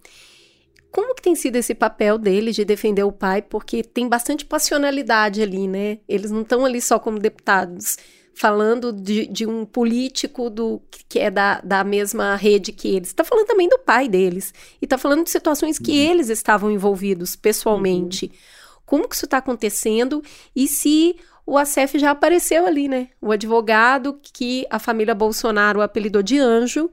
[0.90, 3.42] Como que tem sido esse papel deles de defender o pai?
[3.42, 5.98] Porque tem bastante passionalidade ali, né?
[6.08, 7.98] Eles não estão ali só como deputados,
[8.34, 13.08] falando de, de um político do que é da, da mesma rede que eles.
[13.08, 14.54] Está falando também do pai deles.
[14.80, 16.10] E está falando de situações que uhum.
[16.10, 18.26] eles estavam envolvidos pessoalmente.
[18.32, 18.59] Uhum
[18.90, 20.20] como que isso está acontecendo
[20.54, 21.14] e se
[21.46, 23.10] o ACF já apareceu ali, né?
[23.22, 26.90] O advogado que a família Bolsonaro apelidou de anjo,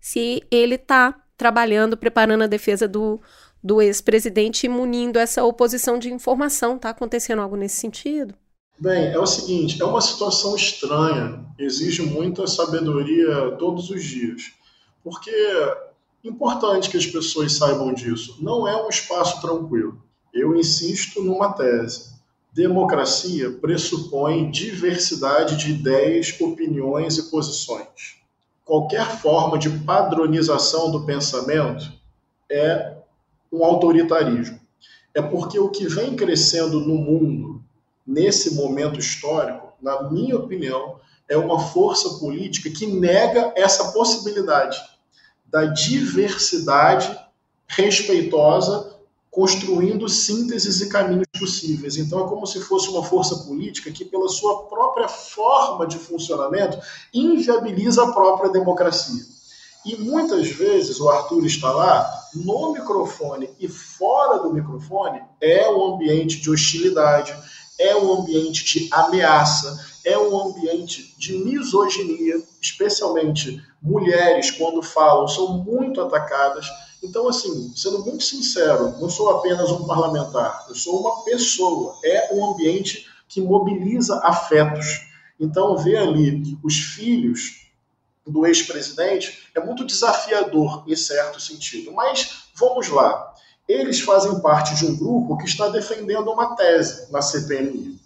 [0.00, 3.20] se ele está trabalhando, preparando a defesa do,
[3.62, 6.74] do ex-presidente e munindo essa oposição de informação.
[6.74, 8.34] Está acontecendo algo nesse sentido?
[8.76, 14.52] Bem, é o seguinte, é uma situação estranha, exige muita sabedoria todos os dias,
[15.04, 15.78] porque é
[16.24, 20.07] importante que as pessoas saibam disso, não é um espaço tranquilo.
[20.32, 22.16] Eu insisto numa tese.
[22.52, 28.16] Democracia pressupõe diversidade de ideias, opiniões e posições.
[28.64, 31.90] Qualquer forma de padronização do pensamento
[32.50, 32.96] é
[33.52, 34.58] um autoritarismo.
[35.14, 37.62] É porque o que vem crescendo no mundo
[38.06, 44.78] nesse momento histórico, na minha opinião, é uma força política que nega essa possibilidade
[45.46, 47.18] da diversidade
[47.66, 48.87] respeitosa
[49.38, 51.96] construindo sínteses e caminhos possíveis.
[51.96, 56.76] Então é como se fosse uma força política que, pela sua própria forma de funcionamento,
[57.14, 59.22] inviabiliza a própria democracia.
[59.86, 65.94] E muitas vezes o Arthur está lá, no microfone e fora do microfone, é um
[65.94, 67.32] ambiente de hostilidade,
[67.78, 75.58] é um ambiente de ameaça, é um ambiente de misoginia, especialmente mulheres, quando falam, são
[75.58, 76.66] muito atacadas
[77.02, 81.96] então, assim, sendo muito sincero, não sou apenas um parlamentar, eu sou uma pessoa.
[82.04, 85.06] É um ambiente que mobiliza afetos.
[85.38, 87.68] Então, ver ali os filhos
[88.26, 91.92] do ex-presidente é muito desafiador em certo sentido.
[91.92, 93.34] Mas vamos lá.
[93.68, 98.00] Eles fazem parte de um grupo que está defendendo uma tese na CPMI,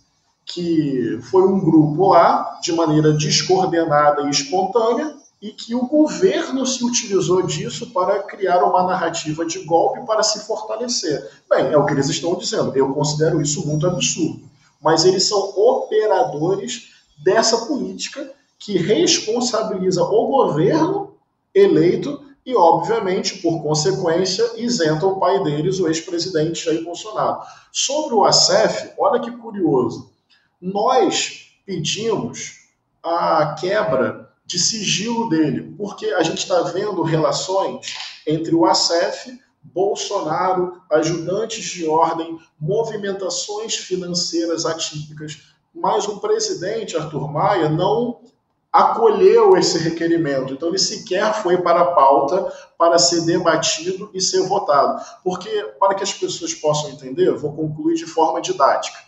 [0.44, 6.84] que foi um grupo lá, de maneira descoordenada e espontânea, e que o governo se
[6.84, 11.28] utilizou disso para criar uma narrativa de golpe para se fortalecer.
[11.50, 12.72] Bem, é o que eles estão dizendo.
[12.76, 14.48] Eu considero isso muito absurdo.
[14.80, 16.92] Mas eles são operadores
[17.24, 21.14] dessa política que responsabiliza o governo
[21.52, 27.40] eleito e, obviamente, por consequência, isenta o pai deles, o ex-presidente Jair Bolsonaro.
[27.72, 30.12] Sobre o ASEF, olha que curioso.
[30.60, 32.60] Nós pedimos
[33.02, 34.21] a quebra
[34.52, 37.94] de sigilo dele, porque a gente está vendo relações
[38.26, 45.40] entre o ASEF, Bolsonaro, ajudantes de ordem, movimentações financeiras atípicas,
[45.74, 48.20] mas o presidente Arthur Maia não
[48.70, 50.52] acolheu esse requerimento.
[50.52, 55.02] Então, ele sequer foi para a pauta para ser debatido e ser votado.
[55.24, 55.48] Porque,
[55.80, 58.98] para que as pessoas possam entender, vou concluir de forma didática.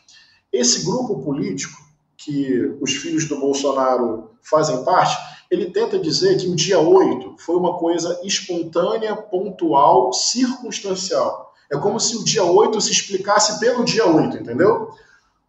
[0.51, 1.85] Esse grupo político,
[2.17, 5.17] que os filhos do Bolsonaro fazem parte,
[5.51, 11.53] ele tenta dizer que o dia 8 foi uma coisa espontânea, pontual, circunstancial.
[11.71, 14.91] É como se o dia 8 se explicasse pelo dia 8, entendeu?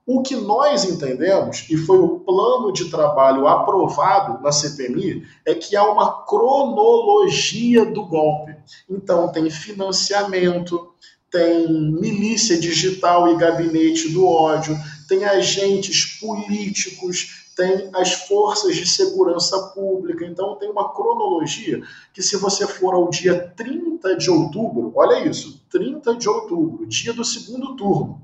[0.08, 5.75] O que nós entendemos, e foi o plano de trabalho aprovado na CPMI, é que
[5.75, 8.55] há uma cronologia do golpe.
[8.88, 10.93] Então, tem financiamento,
[11.31, 14.77] tem milícia digital e gabinete do ódio,
[15.10, 20.25] tem agentes políticos, tem as forças de segurança pública.
[20.25, 21.81] Então, tem uma cronologia
[22.13, 27.13] que, se você for ao dia 30 de outubro, olha isso, 30 de outubro, dia
[27.13, 28.21] do segundo turno,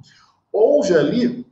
[0.52, 1.46] houve ali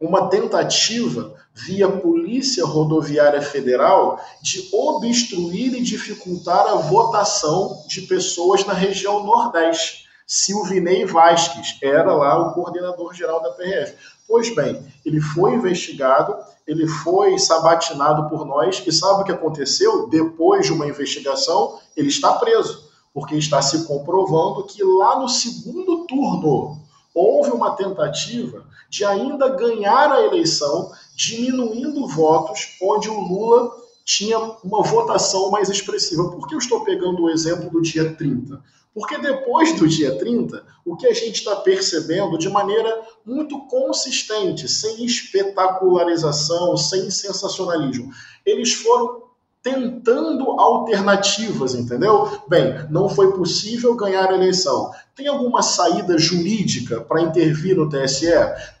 [0.00, 8.72] uma tentativa via Polícia Rodoviária Federal de obstruir e dificultar a votação de pessoas na
[8.72, 10.08] região Nordeste.
[10.34, 13.94] Silvinei Vasques era lá o coordenador geral da PRF.
[14.26, 16.34] Pois bem, ele foi investigado,
[16.66, 20.08] ele foi sabatinado por nós, e sabe o que aconteceu?
[20.08, 26.06] Depois de uma investigação, ele está preso, porque está se comprovando que lá no segundo
[26.06, 26.80] turno
[27.14, 33.70] houve uma tentativa de ainda ganhar a eleição, diminuindo votos, onde o Lula
[34.02, 36.30] tinha uma votação mais expressiva.
[36.30, 38.72] Por que eu estou pegando o exemplo do dia 30?
[38.94, 44.68] Porque depois do dia 30, o que a gente está percebendo de maneira muito consistente,
[44.68, 48.12] sem espetacularização, sem sensacionalismo,
[48.44, 49.31] eles foram
[49.62, 52.42] tentando alternativas, entendeu?
[52.48, 54.90] Bem, não foi possível ganhar a eleição.
[55.14, 58.26] Tem alguma saída jurídica para intervir no TSE?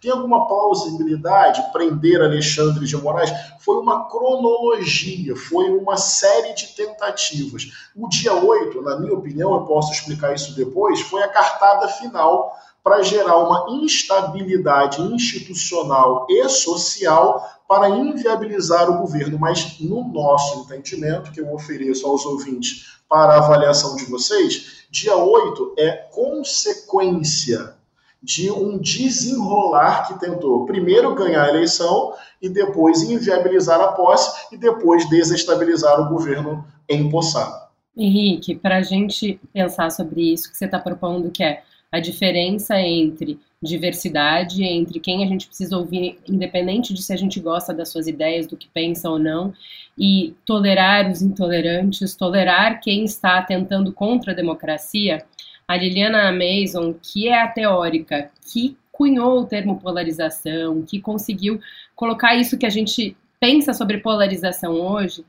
[0.00, 3.30] Tem alguma plausibilidade prender Alexandre de Moraes?
[3.60, 7.70] Foi uma cronologia, foi uma série de tentativas.
[7.94, 12.56] O dia 8, na minha opinião, eu posso explicar isso depois, foi a cartada final
[12.82, 19.38] para gerar uma instabilidade institucional e social para inviabilizar o governo.
[19.38, 25.74] Mas, no nosso entendimento, que eu ofereço aos ouvintes para avaliação de vocês, dia 8
[25.78, 27.76] é consequência
[28.22, 34.56] de um desenrolar que tentou primeiro ganhar a eleição e depois inviabilizar a posse e
[34.56, 37.62] depois desestabilizar o governo empossado.
[37.96, 42.80] Henrique, para a gente pensar sobre isso que você está propondo, que é a diferença
[42.80, 47.90] entre diversidade, entre quem a gente precisa ouvir, independente de se a gente gosta das
[47.90, 49.52] suas ideias, do que pensa ou não,
[49.96, 55.24] e tolerar os intolerantes, tolerar quem está tentando contra a democracia.
[55.68, 61.60] A Liliana Mason, que é a teórica que cunhou o termo polarização, que conseguiu
[61.94, 65.24] colocar isso que a gente pensa sobre polarização hoje,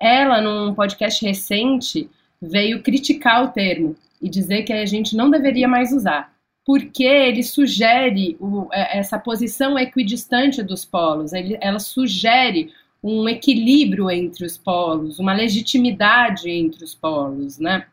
[0.00, 2.08] ela, num podcast recente,
[2.40, 6.32] veio criticar o termo e dizer que a gente não deveria mais usar,
[6.64, 14.10] porque ele sugere o, é, essa posição equidistante dos polos, ele, ela sugere um equilíbrio
[14.10, 17.86] entre os polos, uma legitimidade entre os polos, né?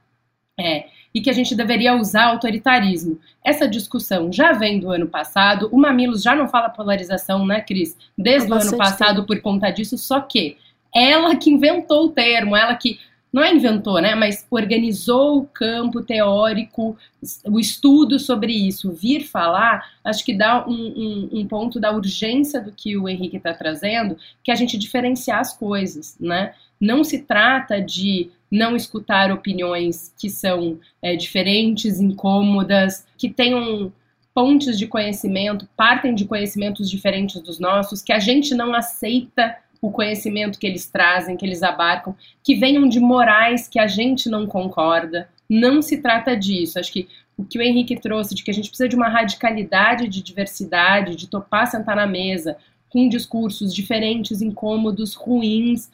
[0.60, 3.20] É, e que a gente deveria usar autoritarismo.
[3.44, 7.96] Essa discussão já vem do ano passado, o Mamilos já não fala polarização, né, Cris?
[8.18, 10.58] Desde o ano passado por conta disso, só que
[10.94, 13.00] ela que inventou o termo, ela que
[13.36, 16.98] não é inventou, né, mas organizou o campo teórico,
[17.44, 22.62] o estudo sobre isso, vir falar, acho que dá um, um, um ponto da urgência
[22.62, 26.54] do que o Henrique está trazendo, que a gente diferenciar as coisas, né?
[26.80, 33.92] Não se trata de não escutar opiniões que são é, diferentes, incômodas, que tenham
[34.34, 39.58] pontes de conhecimento, partem de conhecimentos diferentes dos nossos, que a gente não aceita
[39.88, 44.30] o conhecimento que eles trazem, que eles abarcam, que venham de morais que a gente
[44.30, 45.30] não concorda.
[45.48, 46.80] Não se trata disso.
[46.80, 47.08] Acho que
[47.38, 51.16] o que o Henrique trouxe de que a gente precisa de uma radicalidade de diversidade,
[51.16, 52.58] de topar sentar na mesa
[52.90, 55.92] com discursos diferentes, incômodos, ruins.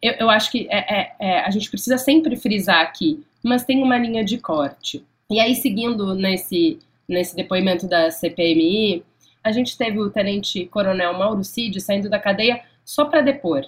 [0.00, 3.82] Eu, eu acho que é, é, é, a gente precisa sempre frisar aqui, mas tem
[3.82, 5.04] uma linha de corte.
[5.28, 9.02] E aí, seguindo nesse, nesse depoimento da CPMI,
[9.42, 13.66] a gente teve o tenente-coronel Mauro Cid saindo da cadeia só para depor.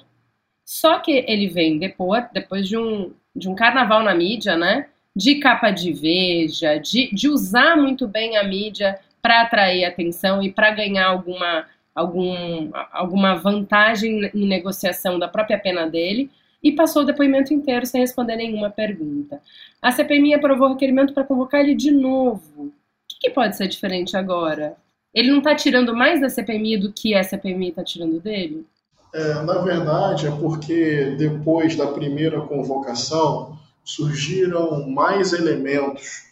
[0.65, 4.87] Só que ele vem depor depois de um, de um carnaval na mídia, né?
[5.15, 10.53] De capa de veja, de, de usar muito bem a mídia para atrair atenção e
[10.53, 16.31] para ganhar alguma, algum, alguma vantagem em negociação da própria pena dele
[16.63, 19.41] e passou o depoimento inteiro sem responder nenhuma pergunta.
[19.83, 22.67] A CPMI aprovou o requerimento para convocar ele de novo.
[22.67, 22.73] O
[23.09, 24.77] que, que pode ser diferente agora?
[25.13, 28.65] Ele não está tirando mais da CPMI do que a CPMI está tirando dele?
[29.13, 36.25] É, na verdade, é porque depois da primeira convocação surgiram mais elementos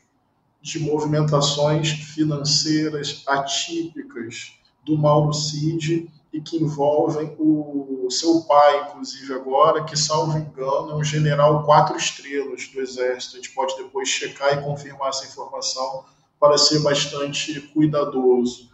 [0.61, 4.53] de movimentações financeiras atípicas
[4.85, 10.95] do Mauro Cid e que envolvem o seu pai, inclusive agora, que, salvo engano, é
[10.97, 13.37] um general quatro estrelas do Exército.
[13.37, 16.05] A gente pode depois checar e confirmar essa informação
[16.39, 18.69] para ser bastante cuidadoso.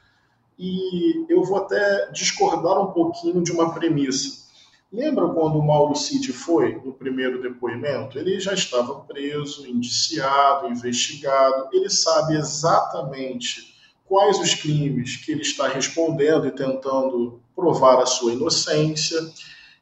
[0.59, 4.43] E eu vou até discordar um pouquinho de uma premissa.
[4.93, 8.19] Lembra quando o Mauro Cid foi no primeiro depoimento?
[8.19, 13.75] Ele já estava preso, indiciado, investigado, ele sabe exatamente
[14.05, 19.19] quais os crimes que ele está respondendo e tentando provar a sua inocência.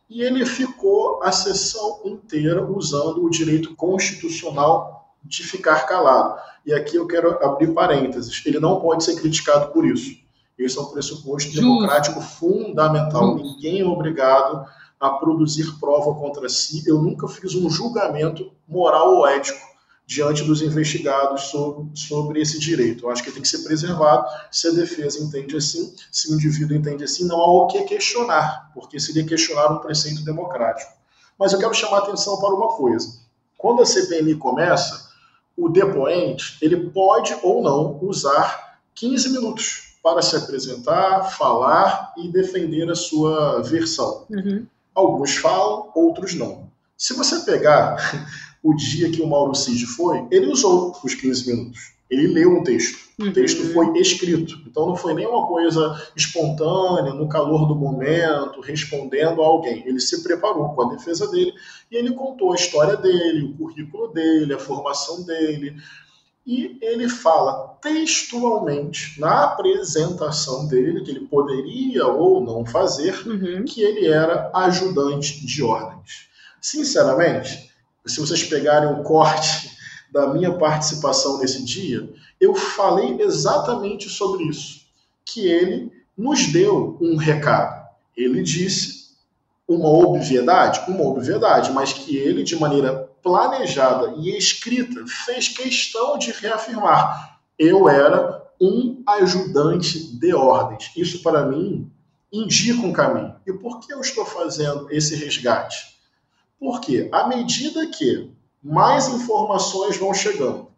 [0.08, 6.40] E ele ficou a sessão inteira usando o direito constitucional de ficar calado.
[6.64, 10.19] E aqui eu quero abrir parênteses: ele não pode ser criticado por isso.
[10.60, 11.60] Esse é um pressuposto Justo.
[11.60, 13.38] democrático fundamental.
[13.38, 13.46] Justo.
[13.46, 14.66] Ninguém é obrigado
[15.00, 16.82] a produzir prova contra si.
[16.86, 19.70] Eu nunca fiz um julgamento moral ou ético
[20.06, 23.04] diante dos investigados sobre, sobre esse direito.
[23.06, 26.76] Eu acho que tem que ser preservado se a defesa entende assim, se o indivíduo
[26.76, 30.92] entende assim, não há o que questionar, porque seria questionar um preceito democrático.
[31.38, 33.20] Mas eu quero chamar a atenção para uma coisa.
[33.56, 35.10] Quando a CPMI começa,
[35.56, 42.90] o depoente ele pode ou não usar 15 minutos para se apresentar, falar e defender
[42.90, 44.26] a sua versão.
[44.30, 44.66] Uhum.
[44.94, 46.70] Alguns falam, outros não.
[46.96, 47.96] Se você pegar
[48.62, 51.92] o dia que o Mauro Cid foi, ele usou os 15 minutos.
[52.10, 52.98] Ele leu um texto.
[53.18, 53.32] O uhum.
[53.32, 54.58] texto foi escrito.
[54.66, 59.86] Então não foi nenhuma coisa espontânea, no calor do momento, respondendo a alguém.
[59.86, 61.52] Ele se preparou com a defesa dele
[61.90, 65.76] e ele contou a história dele, o currículo dele, a formação dele,
[66.46, 73.64] e ele fala textualmente na apresentação dele que ele poderia ou não fazer uhum.
[73.64, 76.28] que ele era ajudante de ordens.
[76.60, 77.70] Sinceramente,
[78.06, 79.70] se vocês pegarem o corte
[80.10, 82.08] da minha participação nesse dia,
[82.40, 84.80] eu falei exatamente sobre isso,
[85.24, 87.86] que ele nos deu um recado.
[88.16, 89.10] Ele disse
[89.68, 96.30] uma obviedade, uma obviedade, mas que ele de maneira planejada e escrita, fez questão de
[96.32, 100.90] reafirmar: eu era um ajudante de ordens.
[100.96, 101.90] Isso, para mim,
[102.32, 103.34] indica um caminho.
[103.46, 105.98] E por que eu estou fazendo esse resgate?
[106.58, 108.30] Porque, à medida que
[108.62, 110.68] mais informações vão chegando,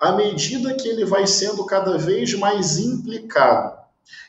[0.00, 3.78] à medida que ele vai sendo cada vez mais implicado,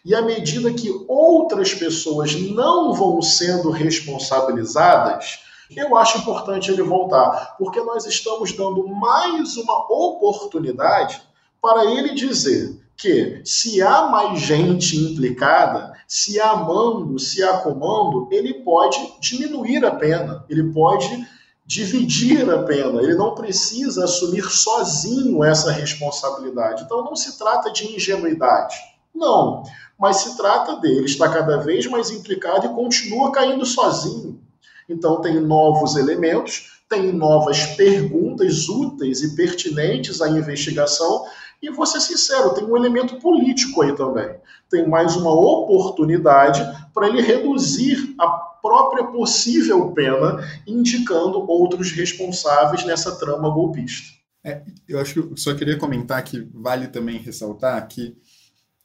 [0.03, 5.39] e à medida que outras pessoas não vão sendo responsabilizadas,
[5.75, 11.21] eu acho importante ele voltar, porque nós estamos dando mais uma oportunidade
[11.61, 18.27] para ele dizer que se há mais gente implicada, se há mando, se há comando,
[18.31, 21.25] ele pode diminuir a pena, ele pode
[21.65, 26.83] dividir a pena, ele não precisa assumir sozinho essa responsabilidade.
[26.83, 28.75] Então não se trata de ingenuidade,
[29.13, 29.63] não,
[29.97, 34.41] mas se trata dele estar cada vez mais implicado e continua caindo sozinho.
[34.89, 41.25] Então, tem novos elementos, tem novas perguntas úteis e pertinentes à investigação.
[41.61, 44.29] E vou ser sincero, tem um elemento político aí também.
[44.69, 46.61] Tem mais uma oportunidade
[46.93, 48.27] para ele reduzir a
[48.61, 54.19] própria possível pena, indicando outros responsáveis nessa trama golpista.
[54.43, 58.15] É, eu acho que eu só queria comentar que vale também ressaltar que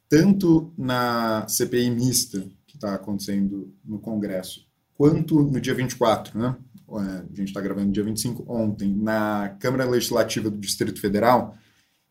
[0.08, 4.66] tanto na CPI mista que está acontecendo no Congresso,
[4.96, 6.56] quanto no dia 24, né?
[6.88, 11.56] É, a gente está gravando no dia 25, ontem, na Câmara Legislativa do Distrito Federal,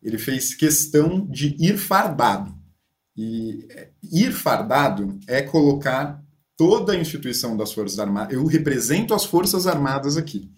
[0.02, 2.54] ele fez questão de ir fardado.
[3.16, 6.22] E é, ir fardado é colocar
[6.56, 10.50] toda a instituição das Forças Armadas, eu represento as Forças Armadas aqui.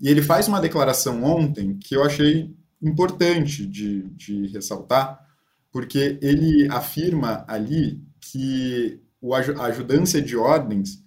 [0.00, 5.20] E ele faz uma declaração ontem que eu achei importante de, de ressaltar,
[5.70, 9.00] porque ele afirma ali que
[9.58, 11.02] a ajudância de ordens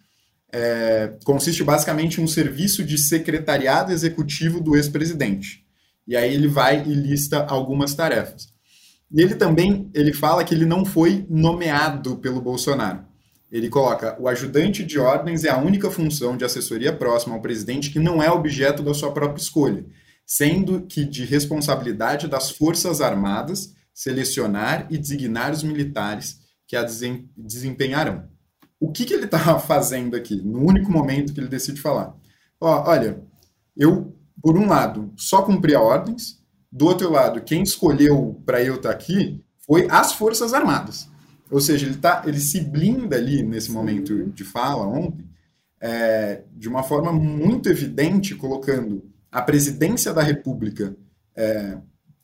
[0.53, 5.65] é, consiste basicamente em um serviço de secretariado executivo do ex-presidente.
[6.07, 8.49] E aí ele vai e lista algumas tarefas.
[9.11, 13.05] E ele também ele fala que ele não foi nomeado pelo Bolsonaro.
[13.51, 17.89] Ele coloca: o ajudante de ordens é a única função de assessoria próxima ao presidente
[17.89, 19.85] que não é objeto da sua própria escolha,
[20.25, 26.83] sendo que de responsabilidade das Forças Armadas selecionar e designar os militares que a
[27.37, 28.23] desempenharão.
[28.81, 32.15] O que, que ele está fazendo aqui, no único momento que ele decide falar?
[32.59, 33.21] Ó, olha,
[33.77, 38.89] eu, por um lado, só cumpri ordens, do outro lado, quem escolheu para eu estar
[38.89, 41.07] tá aqui foi as Forças Armadas.
[41.51, 45.29] Ou seja, ele, tá, ele se blinda ali nesse momento de fala ontem,
[45.79, 50.95] é, de uma forma muito evidente, colocando a presidência da República
[51.35, 51.77] é,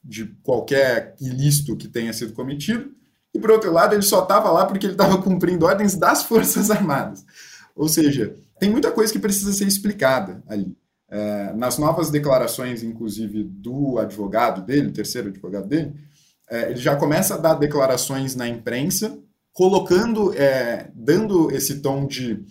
[0.03, 2.95] de qualquer ilícito que tenha sido cometido,
[3.37, 6.71] e por outro lado, ele só estava lá porque ele estava cumprindo ordens das Forças
[6.71, 7.23] Armadas.
[7.75, 10.75] Ou seja, tem muita coisa que precisa ser explicada ali.
[11.09, 15.93] É, nas novas declarações, inclusive, do advogado dele, terceiro advogado dele,
[16.49, 19.17] é, ele já começa a dar declarações na imprensa,
[19.53, 22.43] colocando, é, dando esse tom de,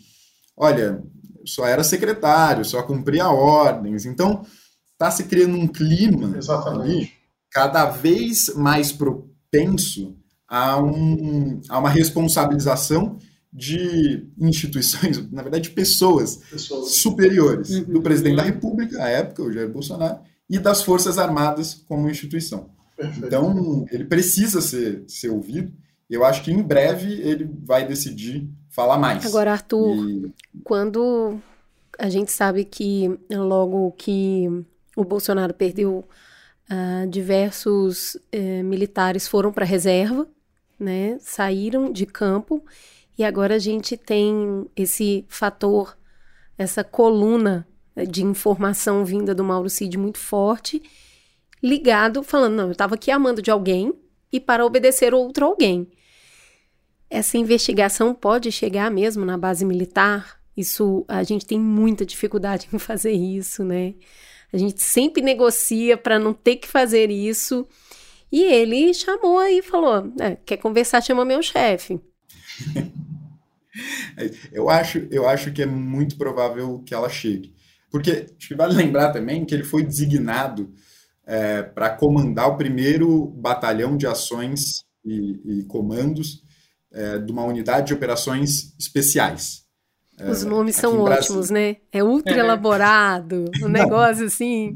[0.56, 1.02] olha,
[1.44, 4.06] só era secretário, só cumpria ordens.
[4.06, 4.46] Então,
[4.92, 6.82] está se criando um clima Exatamente.
[6.82, 7.10] ali
[7.50, 10.16] cada vez mais propenso
[10.48, 13.18] a, um, a uma responsabilização
[13.52, 16.96] de instituições, na verdade, de pessoas, pessoas.
[16.96, 17.84] superiores, uhum.
[17.84, 22.70] do presidente da República, à época, o Jair Bolsonaro, e das Forças Armadas como instituição.
[22.96, 23.26] Perfeito.
[23.26, 25.72] Então, ele precisa ser, ser ouvido.
[26.08, 29.26] Eu acho que em breve ele vai decidir falar mais.
[29.26, 30.32] Agora, Arthur, e...
[30.62, 31.38] quando
[31.98, 34.46] a gente sabe que logo que
[34.96, 36.06] o Bolsonaro perdeu,
[36.70, 40.26] uh, diversos uh, militares foram para a reserva,
[40.78, 41.18] né?
[41.20, 42.64] Saíram de campo
[43.18, 45.96] e agora a gente tem esse fator,
[46.58, 47.66] essa coluna
[48.08, 50.82] de informação vinda do Mauro Cid muito forte,
[51.62, 53.92] ligado, falando, não, eu estava aqui amando de alguém
[54.30, 55.90] e para obedecer outro alguém.
[57.08, 60.38] Essa investigação pode chegar mesmo na base militar?
[60.56, 63.94] Isso, a gente tem muita dificuldade em fazer isso, né?
[64.52, 67.66] A gente sempre negocia para não ter que fazer isso.
[68.30, 72.00] E ele chamou e falou: é, quer conversar, chama meu chefe.
[74.52, 77.54] eu, acho, eu acho que é muito provável que ela chegue.
[77.90, 80.72] Porque acho que vale lembrar também que ele foi designado
[81.26, 86.42] é, para comandar o primeiro batalhão de ações e, e comandos
[86.92, 89.64] é, de uma unidade de operações especiais.
[90.18, 91.76] É, Os nomes são ótimos, né?
[91.92, 92.38] É ultra é.
[92.38, 94.72] elaborado, um negócio assim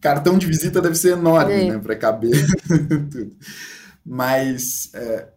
[0.00, 1.64] cartão de visita deve ser enorme, é.
[1.72, 2.46] né, para caber
[3.10, 3.36] tudo.
[4.04, 5.28] Mas, é,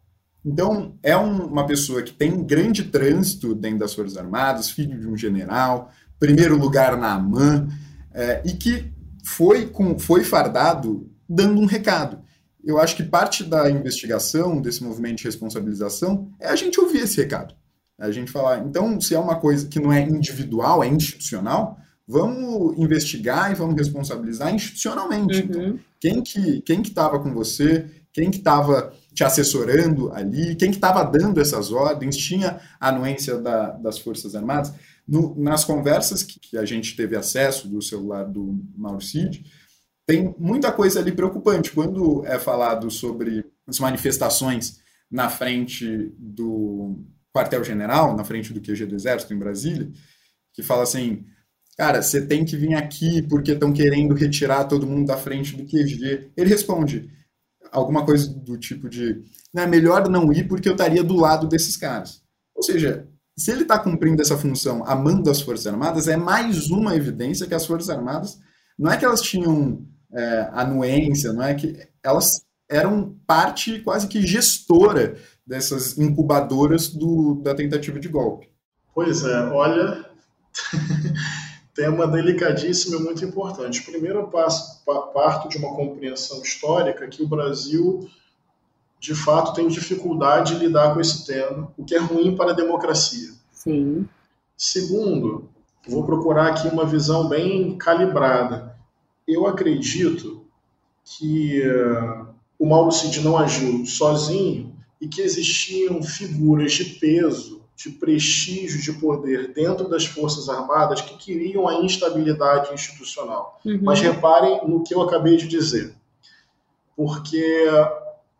[0.45, 5.07] então, é um, uma pessoa que tem grande trânsito dentro das Forças Armadas, filho de
[5.07, 7.67] um general, primeiro lugar na AMAN,
[8.13, 8.91] é, e que
[9.23, 12.21] foi, com, foi fardado dando um recado.
[12.63, 17.17] Eu acho que parte da investigação desse movimento de responsabilização é a gente ouvir esse
[17.17, 17.53] recado.
[17.99, 22.77] A gente falar, então, se é uma coisa que não é individual, é institucional, vamos
[22.77, 25.41] investigar e vamos responsabilizar institucionalmente.
[25.41, 25.43] Uhum.
[25.43, 30.71] Então, quem que quem que estava com você, quem que estava te assessorando ali, quem
[30.71, 34.73] que estava dando essas ordens, tinha anuência da, das Forças Armadas.
[35.07, 39.45] No, nas conversas que, que, a gente teve acesso do celular do Mauro Cid,
[40.05, 41.71] tem muita coisa ali preocupante.
[41.71, 44.79] Quando é falado sobre as manifestações
[45.11, 46.97] na frente do
[47.33, 49.91] quartel-general, na frente do QG do Exército, em Brasília,
[50.53, 51.25] que fala assim,
[51.77, 55.65] cara, você tem que vir aqui porque estão querendo retirar todo mundo da frente do
[55.65, 56.31] QG.
[56.35, 57.09] Ele responde
[57.71, 59.23] alguma coisa do tipo de,
[59.55, 62.21] é melhor não ir porque eu estaria do lado desses caras.
[62.55, 66.69] Ou seja, se ele está cumprindo essa função a mando das Forças Armadas, é mais
[66.69, 68.39] uma evidência que as Forças Armadas,
[68.77, 74.25] não é que elas tinham é, anuência, não é que elas eram parte quase que
[74.25, 75.15] gestora
[75.45, 78.49] dessas incubadoras do, da tentativa de golpe.
[78.93, 80.05] Pois é, olha,
[81.73, 83.81] tema delicadíssimo e muito importante.
[83.81, 88.07] Primeiro, eu passo, parto de uma compreensão histórica que o Brasil,
[88.99, 92.55] de fato, tem dificuldade de lidar com esse tema, o que é ruim para a
[92.55, 93.31] democracia.
[93.51, 94.07] Sim.
[94.55, 95.49] Segundo,
[95.87, 98.77] vou procurar aqui uma visão bem calibrada.
[99.27, 100.45] Eu acredito
[101.03, 102.27] que uh,
[102.59, 108.93] o Mauro Cid não agiu sozinho e que existiam figuras de peso de prestígio, de
[108.99, 113.59] poder dentro das Forças Armadas que queriam a instabilidade institucional.
[113.65, 113.79] Uhum.
[113.81, 115.95] Mas reparem no que eu acabei de dizer,
[116.95, 117.65] porque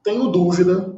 [0.03, 0.93] tenho dúvida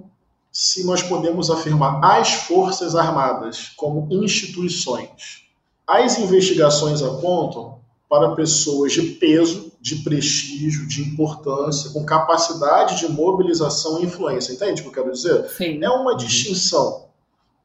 [0.52, 5.46] se nós podemos afirmar as Forças Armadas como instituições.
[5.88, 7.80] As investigações apontam
[8.10, 14.54] para pessoas de peso, de prestígio, de importância, com capacidade de mobilização e influência.
[14.54, 15.50] Entende o que eu quero dizer?
[15.50, 15.84] Sim.
[15.84, 17.05] É uma distinção,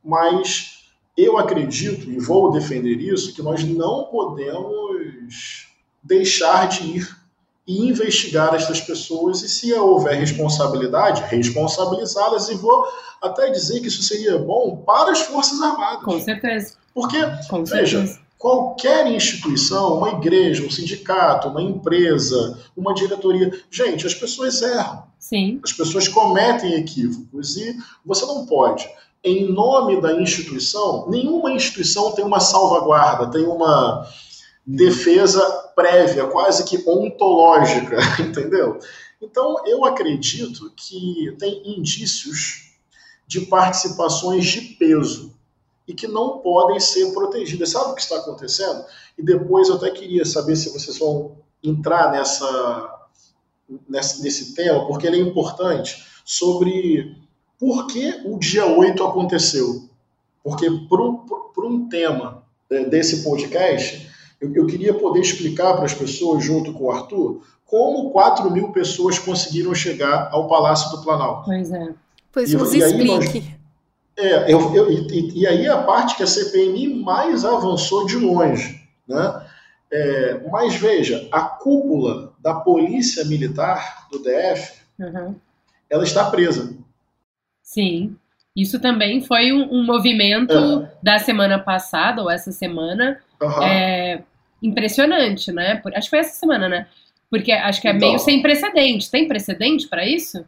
[0.04, 0.84] mas
[1.16, 5.68] eu acredito e vou defender isso que nós não podemos
[6.02, 7.20] deixar de ir
[7.66, 12.84] e investigar estas pessoas e se houver responsabilidade, responsabilizá-las e vou
[13.22, 16.02] até dizer que isso seria bom para as Forças Armadas.
[16.02, 16.74] Com certeza.
[16.92, 18.20] Porque, Com veja, certeza.
[18.36, 25.04] qualquer instituição, uma igreja, um sindicato, uma empresa, uma diretoria, gente, as pessoas erram.
[25.18, 25.60] Sim.
[25.62, 28.88] As pessoas cometem equívocos e você não pode,
[29.22, 34.06] em nome da instituição, nenhuma instituição tem uma salvaguarda, tem uma
[34.66, 35.42] defesa
[35.74, 38.78] prévia, quase que ontológica, entendeu?
[39.20, 42.70] Então, eu acredito que tem indícios
[43.26, 45.34] de participações de peso
[45.86, 47.70] e que não podem ser protegidas.
[47.70, 48.84] Sabe o que está acontecendo?
[49.18, 53.08] E depois eu até queria saber se vocês vão entrar nessa,
[53.88, 57.16] nessa nesse tema, porque ele é importante, sobre
[57.60, 59.84] por que o dia 8 aconteceu.
[60.42, 64.08] Porque para um tema é, desse podcast,
[64.40, 68.72] eu, eu queria poder explicar para as pessoas, junto com o Arthur, como 4 mil
[68.72, 71.44] pessoas conseguiram chegar ao Palácio do Planalto.
[71.44, 71.88] Pois é.
[72.32, 73.54] Pois E- nos e aí nós- explique.
[74.16, 78.80] É, eu, eu- e, e aí a parte que a CPMI mais avançou de longe.
[79.06, 79.46] Né?
[79.92, 85.34] É, mas veja, a cúpula da Polícia Militar do DF, Uhum.
[85.88, 86.74] ela está presa.
[87.72, 88.16] Sim.
[88.56, 90.92] Isso também foi um, um movimento É.
[91.00, 93.64] da semana passada, ou essa semana, Aham.
[93.64, 94.22] é,
[94.60, 95.76] impressionante, né?
[95.76, 96.88] Por- acho que foi essa semana, né?
[97.30, 98.08] Porque acho que é Então.
[98.08, 99.08] meio sem precedente.
[99.08, 100.44] Tem precedente para isso?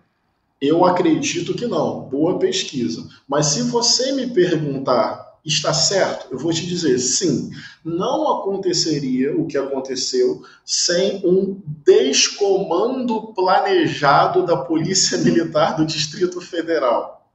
[0.61, 2.01] Eu acredito que não.
[2.01, 3.09] Boa pesquisa.
[3.29, 6.29] Mas se você me perguntar, está certo?
[6.31, 7.51] Eu vou te dizer sim.
[7.85, 17.29] Não aconteceria o que aconteceu sem um descomando planejado da Polícia Militar do Distrito Federal.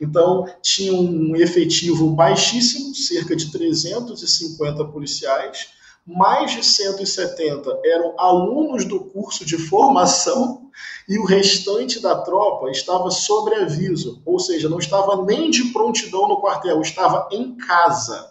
[0.00, 5.68] Então, tinha um efetivo baixíssimo, cerca de 350 policiais,
[6.06, 10.70] mais de 170 eram alunos do curso de formação
[11.10, 16.28] e o restante da tropa estava sobre aviso, ou seja, não estava nem de prontidão
[16.28, 18.30] no quartel, estava em casa.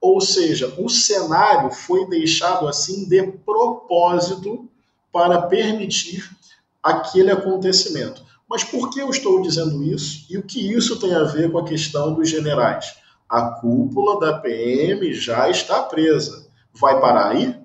[0.00, 4.68] Ou seja, o cenário foi deixado assim de propósito
[5.12, 6.28] para permitir
[6.82, 8.24] aquele acontecimento.
[8.48, 10.26] Mas por que eu estou dizendo isso?
[10.28, 12.96] E o que isso tem a ver com a questão dos generais?
[13.28, 16.48] A cúpula da PM já está presa.
[16.74, 17.56] Vai parar aí?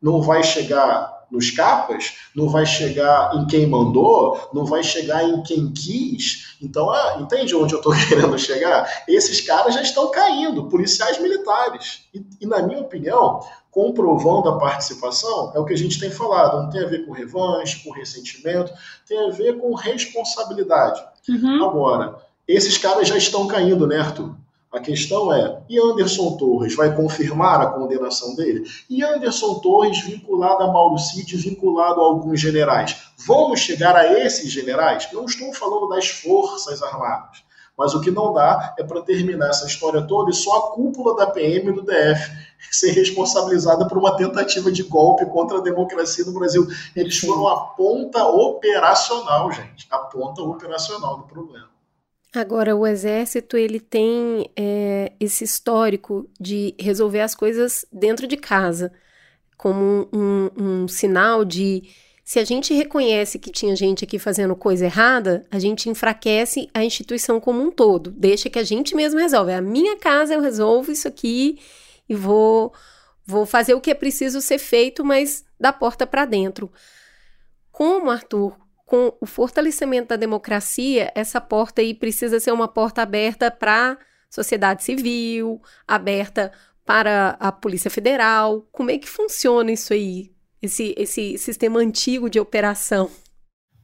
[0.00, 2.14] Não vai chegar nos capas?
[2.34, 4.50] Não vai chegar em quem mandou?
[4.52, 6.56] Não vai chegar em quem quis?
[6.60, 9.04] Então, ah, entende onde eu estou querendo chegar?
[9.08, 12.02] Esses caras já estão caindo, policiais militares.
[12.14, 16.62] E, e, na minha opinião, comprovando a participação, é o que a gente tem falado.
[16.62, 18.72] Não tem a ver com revanche, com ressentimento,
[19.06, 21.02] tem a ver com responsabilidade.
[21.28, 21.64] Uhum.
[21.64, 22.16] Agora,
[22.46, 24.34] esses caras já estão caindo, né, Arthur?
[24.74, 28.64] A questão é, e Anderson Torres vai confirmar a condenação dele?
[28.90, 32.96] E Anderson Torres vinculado a Mauro Cid, vinculado a alguns generais?
[33.24, 35.08] Vamos chegar a esses generais?
[35.12, 37.44] Não estou falando das Forças Armadas.
[37.78, 41.14] Mas o que não dá é para terminar essa história toda e só a cúpula
[41.14, 42.32] da PM do DF
[42.72, 46.66] ser responsabilizada por uma tentativa de golpe contra a democracia no Brasil.
[46.96, 49.86] Eles foram a ponta operacional, gente.
[49.88, 51.73] A ponta operacional do problema.
[52.34, 58.92] Agora, o exército ele tem é, esse histórico de resolver as coisas dentro de casa,
[59.56, 61.84] como um, um, sinal de
[62.24, 66.84] se a gente reconhece que tinha gente aqui fazendo coisa errada, a gente enfraquece a
[66.84, 68.10] instituição como um todo.
[68.10, 69.52] Deixa que a gente mesmo resolve.
[69.52, 71.60] A minha casa, eu resolvo isso aqui
[72.08, 72.72] e vou,
[73.24, 76.72] vou fazer o que é preciso ser feito, mas da porta para dentro.
[77.70, 83.50] Como, Arthur, com o fortalecimento da democracia, essa porta aí precisa ser uma porta aberta
[83.50, 86.52] para sociedade civil, aberta
[86.84, 88.68] para a Polícia Federal.
[88.70, 90.32] Como é que funciona isso aí?
[90.60, 93.10] Esse, esse sistema antigo de operação?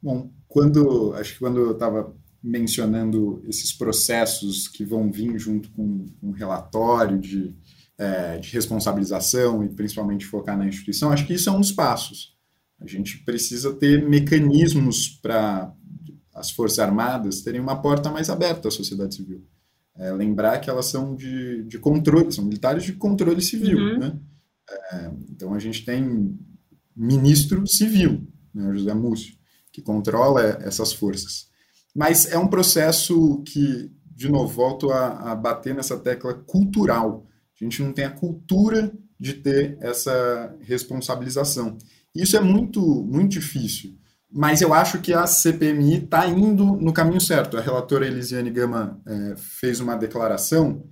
[0.03, 6.07] Bom, quando acho que quando eu estava mencionando esses processos que vão vir junto com
[6.22, 7.55] um relatório de,
[7.98, 12.34] é, de responsabilização e principalmente focar na instituição, acho que isso é um dos passos.
[12.81, 15.72] A gente precisa ter mecanismos para
[16.35, 19.45] as Forças Armadas terem uma porta mais aberta à sociedade civil.
[19.97, 23.78] É, lembrar que elas são de, de controle, são militares de controle civil.
[23.78, 23.99] Uhum.
[23.99, 24.18] Né?
[24.93, 26.39] É, então a gente tem
[26.97, 29.35] ministro civil, né, José Múcio,
[29.72, 31.49] que controla essas forças.
[31.95, 37.26] Mas é um processo que, de novo, volto a, a bater nessa tecla cultural.
[37.61, 41.76] A gente não tem a cultura de ter essa responsabilização.
[42.15, 43.99] Isso é muito, muito difícil.
[44.33, 47.57] Mas eu acho que a CPMI está indo no caminho certo.
[47.57, 50.85] A relatora Elisiane Gama é, fez uma declaração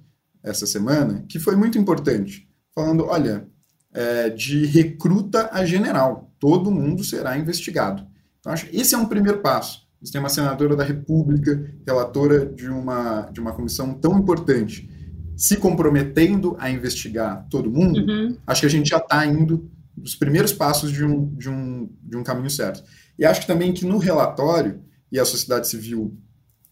[0.43, 3.47] essa semana que foi muito importante, falando: olha,
[3.93, 8.05] é, de recruta a general, todo mundo será investigado.
[8.41, 9.87] Então, acho que esse é um primeiro passo.
[10.01, 14.89] Você tem uma senadora da República, relatora de uma, de uma comissão tão importante,
[15.37, 18.37] se comprometendo a investigar todo mundo, Uhum.
[18.47, 22.17] acho que a gente já está indo dos primeiros passos de um, de, um, de
[22.17, 22.83] um caminho certo.
[23.19, 24.81] E acho também que no relatório,
[25.11, 26.17] e a sociedade civil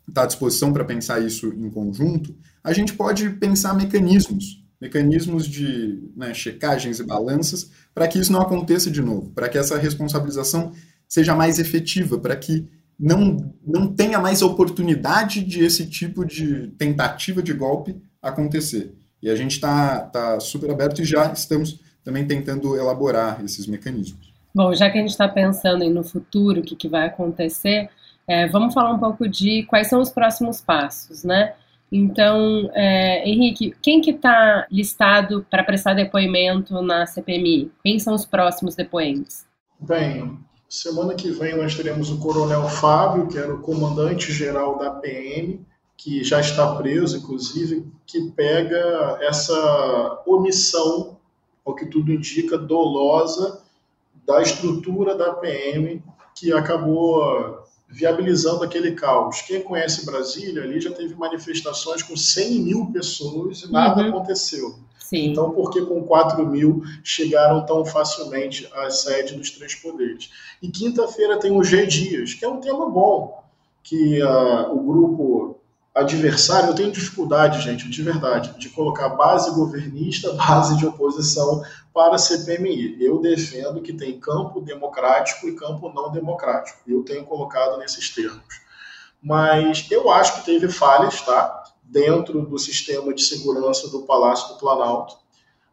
[0.09, 6.11] está à disposição para pensar isso em conjunto, a gente pode pensar mecanismos, mecanismos de
[6.17, 10.73] né, checagens e balanças, para que isso não aconteça de novo, para que essa responsabilização
[11.09, 12.69] seja mais efetiva, para que
[12.99, 18.95] não, não tenha mais oportunidade de esse tipo de tentativa de golpe acontecer.
[19.23, 24.33] E a gente está tá super aberto e já estamos também tentando elaborar esses mecanismos.
[24.55, 27.91] Bom, já que a gente está pensando aí no futuro, o que, que vai acontecer,
[28.29, 31.55] é, vamos falar um pouco de quais são os próximos passos, né?
[31.91, 37.73] Então, é, Henrique, quem que está listado para prestar depoimento na CPMI?
[37.83, 39.45] Quem são os próximos depoentes?
[39.81, 40.39] Bem,
[40.69, 45.61] semana que vem nós teremos o Coronel Fábio, que era o comandante-geral da PM,
[45.97, 51.16] que já está preso, inclusive, que pega essa omissão,
[51.67, 53.61] ao que tudo indica, dolosa
[54.27, 56.03] da estrutura da PM,
[56.35, 57.59] que acabou
[57.89, 59.43] viabilizando aquele caos.
[59.43, 64.09] Quem conhece Brasília ali já teve manifestações com 100 mil pessoas e nada Uhum.
[64.09, 64.75] aconteceu.
[64.99, 65.31] Sim.
[65.31, 70.31] Então, por que com 4 mil chegaram tão facilmente à sede dos três poderes?
[70.61, 73.41] E quinta-feira tem o G Dias, que é um tema bom,
[73.85, 75.56] que ah, o grupo
[75.97, 82.17] adversário, eu tenho dificuldade, gente, de verdade, de colocar base governista, base de oposição para
[82.17, 83.03] a CPMI.
[83.03, 86.81] Eu defendo que tem campo democrático e campo não democrático.
[86.87, 88.61] Eu tenho colocado nesses termos.
[89.23, 91.65] Mas eu acho que teve falhas, tá?
[91.83, 95.17] Dentro do sistema de segurança do Palácio do Planalto.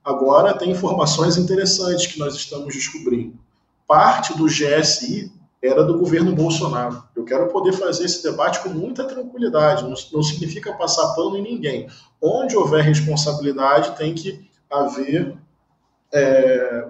[0.04, 3.38] Agora, tem informações interessantes que nós estamos descobrindo.
[3.86, 5.32] Parte do GSI
[5.64, 7.02] era do governo Bolsonaro.
[7.16, 11.42] Eu quero poder fazer esse debate com muita tranquilidade, não, não significa passar pano em
[11.42, 11.88] ninguém.
[12.22, 15.38] Onde houver responsabilidade, tem que haver
[16.12, 16.86] é,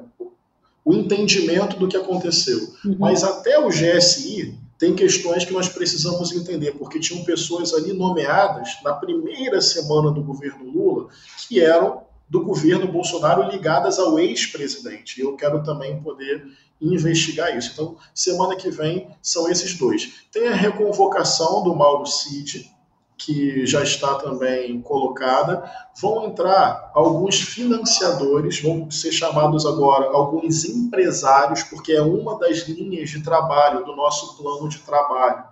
[0.84, 2.74] o entendimento do que aconteceu.
[2.84, 2.95] Uhum.
[2.97, 8.69] Mas até o GSI tem questões que nós precisamos entender, porque tinham pessoas ali nomeadas
[8.84, 11.09] na primeira semana do governo Lula
[11.47, 15.21] que eram do governo Bolsonaro ligadas ao ex-presidente.
[15.21, 16.43] Eu quero também poder
[16.84, 17.72] investigar isso.
[17.74, 20.26] Então, semana que vem são esses dois.
[20.32, 22.70] Tem a reconvocação do Mauro Cid,
[23.18, 25.70] que já está também colocada.
[26.02, 33.10] Vão entrar alguns financiadores, vão ser chamados agora alguns empresários, porque é uma das linhas
[33.10, 35.46] de trabalho do nosso plano de trabalho.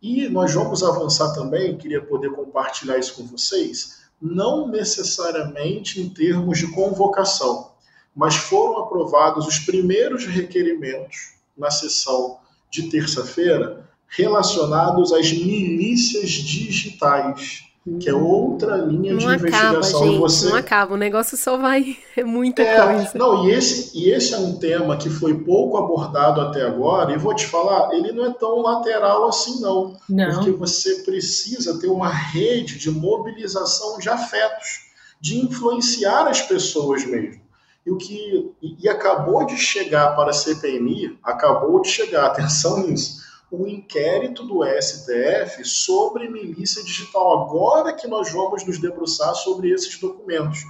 [0.00, 6.58] E nós vamos avançar também, queria poder compartilhar isso com vocês, não necessariamente em termos
[6.58, 7.72] de convocação,
[8.16, 12.38] mas foram aprovados os primeiros requerimentos na sessão
[12.70, 17.62] de terça-feira relacionados às milícias digitais,
[18.00, 20.06] que é outra linha Não de acaba, investigação.
[20.06, 20.18] gente.
[20.18, 20.94] Você Não acaba.
[20.94, 21.96] O negócio só vai.
[22.16, 23.10] É muita é, coisa.
[23.14, 27.18] não, e esse, e esse é um tema que foi pouco abordado até agora, e
[27.18, 29.90] vou te falar, ele não é tão lateral assim, não.
[30.06, 30.56] Porque Não.
[30.56, 34.86] você precisa ter uma rede de mobilização de afetos,
[35.20, 37.45] de influenciar as pessoas mesmo.
[37.86, 43.24] E o que e, acabou de chegar para a CPMI, acabou de chegar, atenção nisso,
[43.48, 47.44] o inquérito do STF sobre milícia digital.
[47.44, 50.64] Agora que nós vamos nos debruçar sobre esses documentos.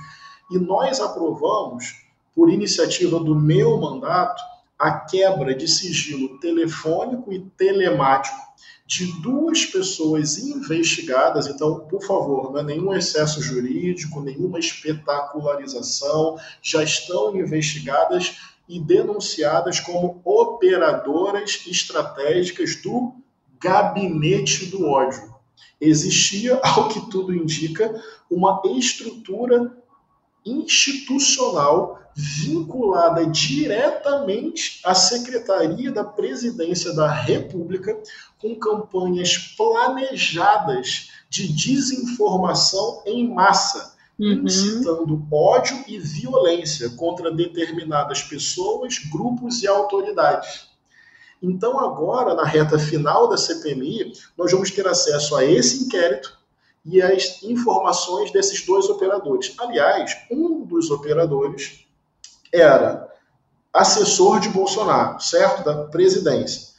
[0.50, 2.04] E nós aprovamos,
[2.34, 4.42] por iniciativa do meu mandato,
[4.78, 8.45] a quebra de sigilo telefônico e telemático
[8.86, 11.48] de duas pessoas investigadas.
[11.48, 18.36] Então, por favor, não é nenhum excesso jurídico, nenhuma espetacularização, já estão investigadas
[18.68, 23.14] e denunciadas como operadoras estratégicas do
[23.60, 25.34] gabinete do ódio.
[25.80, 27.92] Existia, ao que tudo indica,
[28.30, 29.75] uma estrutura
[30.46, 38.00] institucional vinculada diretamente à Secretaria da Presidência da República,
[38.38, 44.44] com campanhas planejadas de desinformação em massa, Uhum.
[44.46, 50.68] incitando ódio e violência contra determinadas pessoas, grupos e autoridades.
[51.42, 56.34] Então, agora, na reta final da CPMI, nós vamos ter acesso a esse inquérito
[56.86, 59.54] e as informações desses dois operadores.
[59.58, 61.84] Aliás, um dos operadores
[62.52, 63.08] era
[63.72, 65.64] assessor de Bolsonaro, certo?
[65.64, 66.76] Da presidência.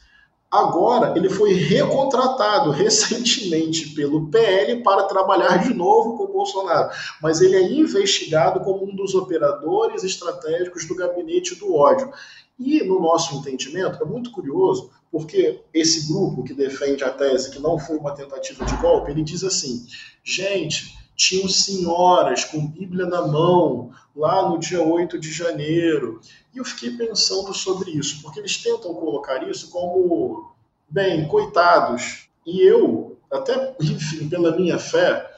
[0.50, 6.90] Agora, ele foi recontratado recentemente pelo PL para trabalhar de novo com Bolsonaro,
[7.22, 12.10] mas ele é investigado como um dos operadores estratégicos do gabinete do ódio.
[12.58, 17.58] E, no nosso entendimento, é muito curioso, porque esse grupo que defende a tese que
[17.58, 19.86] não foi uma tentativa de golpe, ele diz assim:
[20.24, 26.20] gente, tinham senhoras com Bíblia na mão lá no dia 8 de janeiro.
[26.54, 30.52] E eu fiquei pensando sobre isso, porque eles tentam colocar isso como,
[30.88, 32.28] bem, coitados.
[32.46, 35.28] E eu, até, enfim, pela minha fé,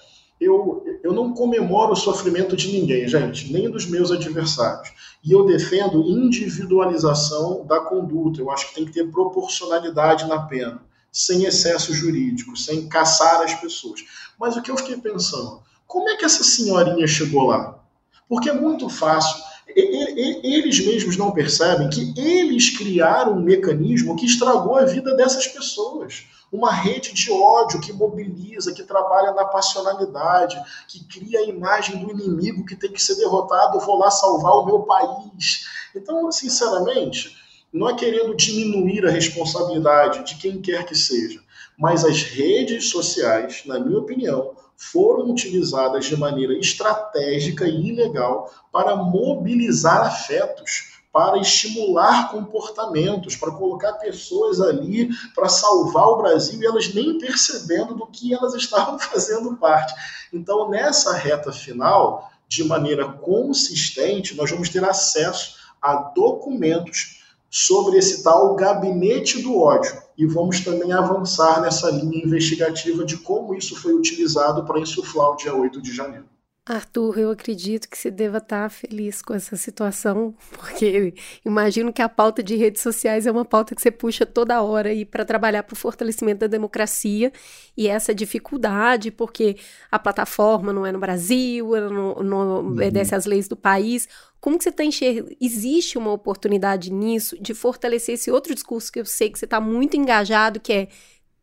[0.40, 4.90] eu, eu não comemoro o sofrimento de ninguém, gente, nem dos meus adversários.
[5.22, 8.40] E eu defendo individualização da conduta.
[8.40, 10.82] Eu acho que tem que ter proporcionalidade na pena,
[11.12, 14.02] sem excesso jurídico, sem caçar as pessoas.
[14.38, 17.78] Mas o que eu fiquei pensando, como é que essa senhorinha chegou lá?
[18.26, 19.42] Porque é muito fácil.
[19.68, 26.24] Eles mesmos não percebem que eles criaram um mecanismo que estragou a vida dessas pessoas.
[26.52, 32.10] Uma rede de ódio que mobiliza, que trabalha na passionalidade, que cria a imagem do
[32.10, 35.66] inimigo que tem que ser derrotado, vou lá salvar o meu país.
[35.94, 37.36] Então, sinceramente,
[37.72, 41.40] não é querendo diminuir a responsabilidade de quem quer que seja,
[41.78, 48.96] mas as redes sociais, na minha opinião, foram utilizadas de maneira estratégica e ilegal para
[48.96, 56.94] mobilizar afetos, para estimular comportamentos, para colocar pessoas ali para salvar o Brasil e elas
[56.94, 59.92] nem percebendo do que elas estavam fazendo parte.
[60.32, 68.22] Então, nessa reta final, de maneira consistente, nós vamos ter acesso a documentos sobre esse
[68.22, 73.92] tal gabinete do ódio e vamos também avançar nessa linha investigativa de como isso foi
[73.92, 76.28] utilizado para insuflar o dia 8 de janeiro.
[76.66, 82.08] Arthur, eu acredito que você deva estar feliz com essa situação, porque imagino que a
[82.08, 85.62] pauta de redes sociais é uma pauta que você puxa toda hora aí para trabalhar
[85.62, 87.32] para o fortalecimento da democracia
[87.76, 89.56] e essa dificuldade, porque
[89.90, 94.06] a plataforma não é no Brasil, não, não obedece às leis do país.
[94.38, 95.34] Como que você está enxergando?
[95.40, 99.60] Existe uma oportunidade nisso de fortalecer esse outro discurso que eu sei que você está
[99.60, 100.88] muito engajado, que é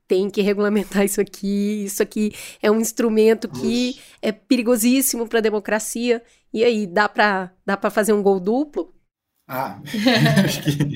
[0.07, 2.31] tem que regulamentar isso aqui, isso aqui
[2.61, 4.01] é um instrumento que Nossa.
[4.21, 6.23] é perigosíssimo para a democracia.
[6.53, 8.93] E aí, dá para dá fazer um gol duplo?
[9.47, 9.81] Ah,
[10.45, 10.93] acho que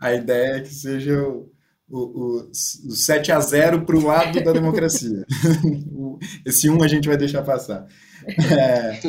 [0.00, 1.50] a ideia é que seja o,
[1.88, 5.24] o, o, o 7 a 0 para o lado da democracia.
[6.44, 7.86] Esse 1 a gente vai deixar passar.
[8.26, 9.00] É,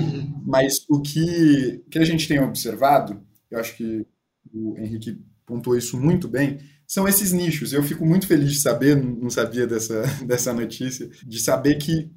[0.46, 4.06] mas o que, que a gente tem observado, eu acho que
[4.54, 6.60] o Henrique pontuou isso muito bem,
[6.92, 7.72] são esses nichos.
[7.72, 12.12] Eu fico muito feliz de saber, não sabia dessa, dessa notícia, de saber que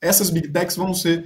[0.00, 1.24] essas big techs vão ser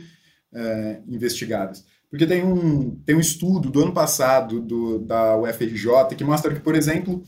[0.53, 1.83] é, investigadas.
[2.11, 6.61] Porque tem um, tem um estudo do ano passado do, da UFRJ que mostra que,
[6.61, 7.23] por exemplo,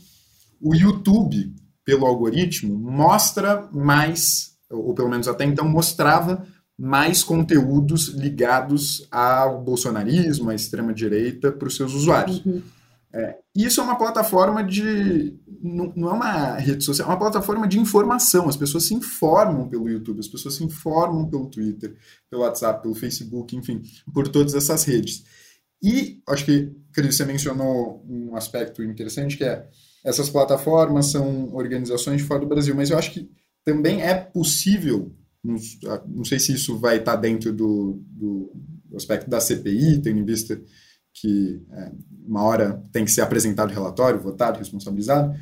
[0.61, 6.45] o YouTube, pelo algoritmo, mostra mais, ou pelo menos até então mostrava
[6.77, 12.45] mais conteúdos ligados ao bolsonarismo, à extrema-direita, para os seus usuários.
[12.45, 12.61] Uhum.
[13.15, 15.37] É, isso é uma plataforma de.
[15.61, 18.49] Não, não, é uma rede social, é uma plataforma de informação.
[18.49, 21.95] As pessoas se informam pelo YouTube, as pessoas se informam pelo Twitter,
[22.29, 25.23] pelo WhatsApp, pelo Facebook, enfim, por todas essas redes.
[25.81, 29.67] E acho que, Cris, você mencionou um aspecto interessante que é
[30.03, 33.29] essas plataformas são organizações de fora do Brasil, mas eu acho que
[33.63, 35.55] também é possível, não,
[36.07, 38.51] não sei se isso vai estar dentro do, do
[38.95, 40.59] aspecto da CPI, tendo em vista
[41.13, 41.91] que é,
[42.25, 45.37] uma hora tem que ser apresentado relatório, votado, responsabilizado,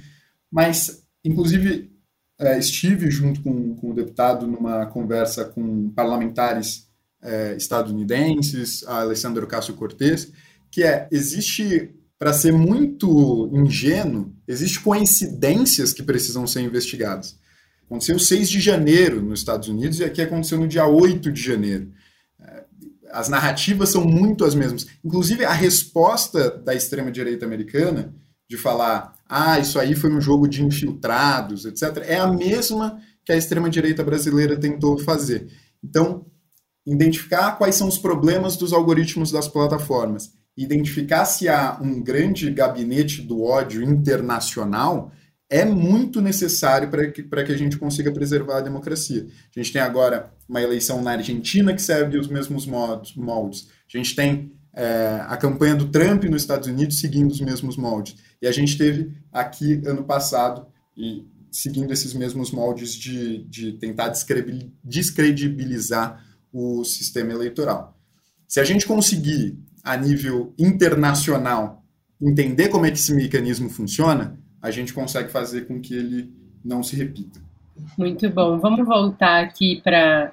[0.52, 1.92] mas, inclusive,
[2.40, 6.90] é, estive junto com, com, o deputado numa conversa com parlamentares
[7.22, 10.32] é, estadunidenses, Alessandro Cássio Cortez,
[10.70, 17.40] que é, existe, para ser muito ingênuo, existe coincidências que precisam ser investigadas.
[17.86, 21.92] Aconteceu 6 de janeiro nos Estados Unidos e aqui aconteceu no dia 8 de janeiro
[23.12, 24.88] as narrativas são muito as mesmas.
[25.04, 28.14] Inclusive, a resposta da extrema-direita americana
[28.50, 33.32] de falar, ah, isso aí foi um jogo de infiltrados, etc., é a mesma que
[33.32, 35.48] a extrema-direita brasileira tentou fazer.
[35.84, 36.26] Então,
[36.86, 43.22] identificar quais são os problemas dos algoritmos das plataformas, identificar se há um grande gabinete
[43.22, 45.12] do ódio internacional
[45.52, 49.28] é muito necessário para que, que a gente consiga preservar a democracia.
[49.54, 53.68] A gente tem agora uma eleição na Argentina que segue os mesmos modos, moldes.
[53.94, 58.16] A gente tem é, a campanha do Trump nos Estados Unidos seguindo os mesmos moldes.
[58.42, 64.08] E a gente teve aqui ano passado, e seguindo esses mesmos moldes de, de tentar
[64.08, 68.00] descredibilizar o sistema eleitoral.
[68.48, 71.84] Se a gente conseguir, a nível internacional,
[72.22, 76.32] entender como é que esse mecanismo funciona, a gente consegue fazer com que ele
[76.64, 77.40] não se repita.
[77.98, 78.60] Muito bom.
[78.60, 80.32] Vamos voltar aqui para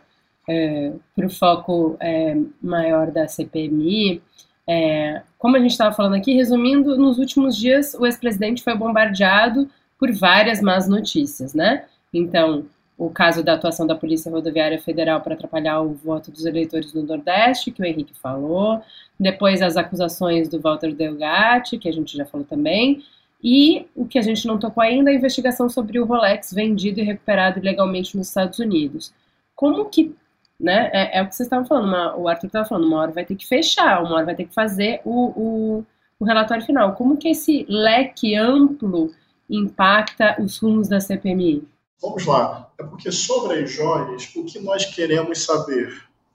[0.48, 4.22] é, o foco é, maior da CPMI.
[4.66, 9.68] É, como a gente estava falando aqui, resumindo, nos últimos dias o ex-presidente foi bombardeado
[9.98, 11.86] por várias más notícias, né?
[12.12, 12.66] Então,
[12.96, 17.02] o caso da atuação da Polícia Rodoviária Federal para atrapalhar o voto dos eleitores no
[17.02, 18.82] Nordeste, que o Henrique falou,
[19.18, 23.02] depois as acusações do Walter Delgatti, que a gente já falou também,
[23.42, 27.04] e o que a gente não tocou ainda, a investigação sobre o Rolex vendido e
[27.04, 29.12] recuperado ilegalmente nos Estados Unidos.
[29.54, 30.14] Como que,
[30.58, 33.12] né, é, é o que vocês estavam falando, uma, o Arthur estava falando, uma hora
[33.12, 35.84] vai ter que fechar, uma hora vai ter que fazer o, o,
[36.18, 36.94] o relatório final.
[36.94, 39.12] Como que esse leque amplo
[39.48, 41.66] impacta os rumos da CPMI?
[42.02, 42.68] Vamos lá.
[42.78, 45.92] É porque sobre as joias, o que nós queremos saber,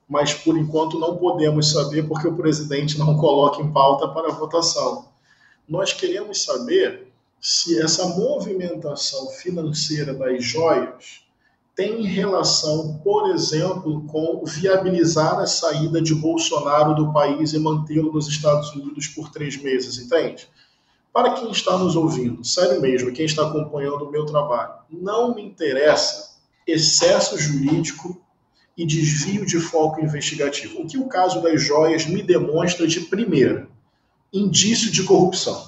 [0.08, 5.13] mas por enquanto não podemos saber porque o presidente não coloca em pauta para votação
[5.68, 7.08] nós queremos saber
[7.40, 11.24] se essa movimentação financeira das joias
[11.76, 18.28] tem relação, por exemplo, com viabilizar a saída de Bolsonaro do país e mantê-lo nos
[18.28, 20.48] Estados Unidos por três meses, entende?
[21.12, 25.44] Para quem está nos ouvindo, sério mesmo, quem está acompanhando o meu trabalho, não me
[25.44, 26.38] interessa
[26.68, 28.22] excesso jurídico
[28.78, 30.82] e desvio de foco investigativo.
[30.82, 33.68] O que o caso das joias me demonstra de primeira?
[34.34, 35.64] Indício de corrupção.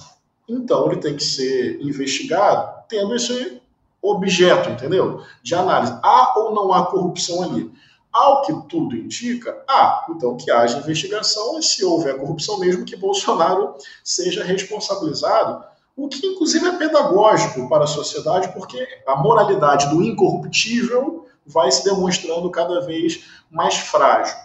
[0.50, 3.62] Então, ele tem que ser investigado tendo esse
[4.02, 5.22] objeto, entendeu?
[5.44, 5.98] De análise.
[6.04, 7.72] Há ou não há corrupção ali?
[8.12, 10.06] Ao que tudo indica, há.
[10.10, 15.64] Então, que haja investigação e, se houver corrupção mesmo, que Bolsonaro seja responsabilizado,
[15.96, 21.84] o que, inclusive, é pedagógico para a sociedade, porque a moralidade do incorruptível vai se
[21.84, 24.36] demonstrando cada vez mais frágil.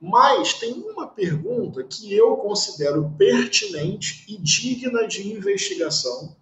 [0.00, 6.36] Mas tem uma pergunta que eu considero pertinente e digna de investigação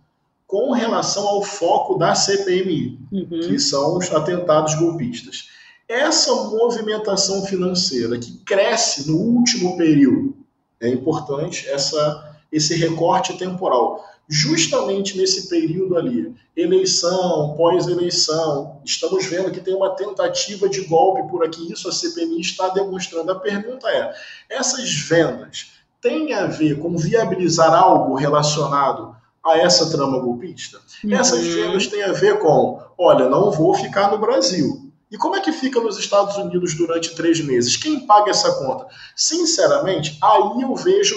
[0.47, 3.29] com relação ao foco da CPMI, uhum.
[3.29, 5.49] que são os atentados golpistas.
[5.89, 10.37] Essa movimentação financeira que cresce no último período,
[10.81, 19.61] é importante essa, esse recorte temporal justamente nesse período ali, eleição, pós-eleição, estamos vendo que
[19.61, 23.31] tem uma tentativa de golpe por aqui, isso a CPMI está demonstrando.
[23.31, 24.13] A pergunta é:
[24.51, 29.15] essas vendas têm a ver com viabilizar algo relacionado
[29.45, 30.81] a essa trama golpista?
[31.05, 31.15] Uhum.
[31.15, 34.87] Essas vendas têm a ver com: olha, não vou ficar no Brasil.
[35.09, 37.77] E como é que fica nos Estados Unidos durante três meses?
[37.77, 38.89] Quem paga essa conta?
[39.15, 41.17] Sinceramente, aí eu vejo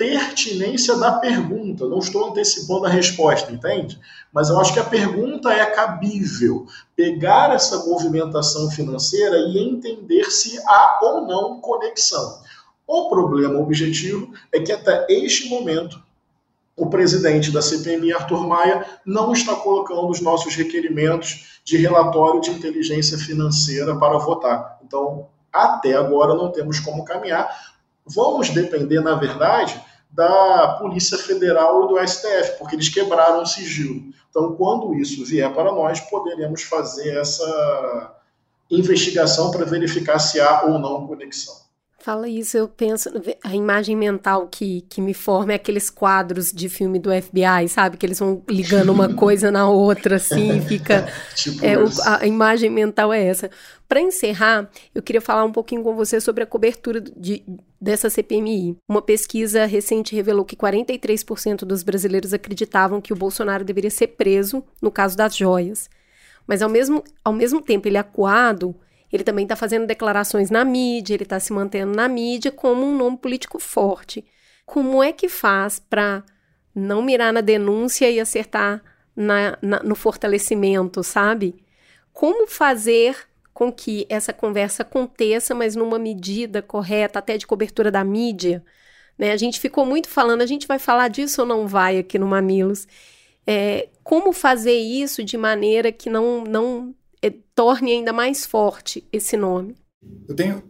[0.00, 1.84] pertinência da pergunta.
[1.84, 4.00] Não estou antecipando a resposta, entende?
[4.32, 6.66] Mas eu acho que a pergunta é cabível.
[6.96, 12.40] Pegar essa movimentação financeira e entender se há ou não conexão.
[12.86, 16.02] O problema objetivo é que até este momento
[16.74, 22.48] o presidente da CPMI, Arthur Maia, não está colocando os nossos requerimentos de relatório de
[22.48, 24.78] inteligência financeira para votar.
[24.82, 27.54] Então, até agora não temos como caminhar.
[28.06, 29.78] Vamos depender, na verdade,
[30.10, 34.12] da Polícia Federal e do STF, porque eles quebraram o sigilo.
[34.28, 38.16] Então, quando isso vier para nós, poderemos fazer essa
[38.70, 41.54] investigação para verificar se há ou não conexão.
[42.02, 43.10] Fala isso, eu penso,
[43.44, 47.98] a imagem mental que, que me forma é aqueles quadros de filme do FBI, sabe?
[47.98, 51.06] Que eles vão ligando uma coisa na outra, assim, fica.
[51.36, 53.50] tipo é, o, a, imagem mental é essa.
[53.86, 57.44] Para encerrar, eu queria falar um pouquinho com você sobre a cobertura de,
[57.78, 58.78] dessa CPMI.
[58.88, 64.64] Uma pesquisa recente revelou que 43% dos brasileiros acreditavam que o Bolsonaro deveria ser preso
[64.80, 65.90] no caso das joias.
[66.46, 68.74] Mas ao mesmo, ao mesmo tempo, ele é acuado
[69.12, 72.96] ele também está fazendo declarações na mídia, ele está se mantendo na mídia como um
[72.96, 74.24] nome político forte.
[74.64, 76.22] Como é que faz para
[76.74, 78.82] não mirar na denúncia e acertar
[79.16, 81.56] na, na, no fortalecimento, sabe?
[82.12, 83.16] Como fazer
[83.52, 88.64] com que essa conversa aconteça, mas numa medida correta, até de cobertura da mídia?
[89.18, 89.32] Né?
[89.32, 92.26] A gente ficou muito falando, a gente vai falar disso ou não vai aqui no
[92.26, 92.86] Mamilos?
[93.46, 96.94] É, como fazer isso de maneira que não, não
[97.28, 99.74] torne ainda mais forte esse nome.
[100.26, 100.62] Eu tenho,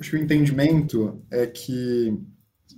[0.00, 2.16] acho que o entendimento é que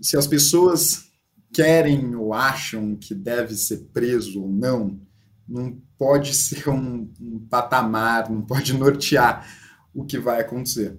[0.01, 1.05] se as pessoas
[1.53, 4.99] querem ou acham que deve ser preso ou não,
[5.47, 9.47] não pode ser um, um patamar, não pode nortear
[9.95, 10.99] o que vai acontecer.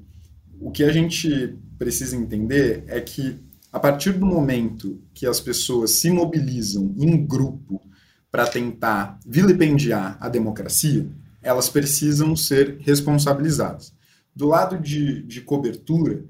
[0.59, 3.39] O que a gente precisa entender é que
[3.71, 7.81] a partir do momento que as pessoas se mobilizam em grupo
[8.29, 11.09] para tentar vilipendiar a democracia,
[11.41, 13.93] elas precisam ser responsabilizadas.
[14.35, 16.23] Do lado de, de cobertura,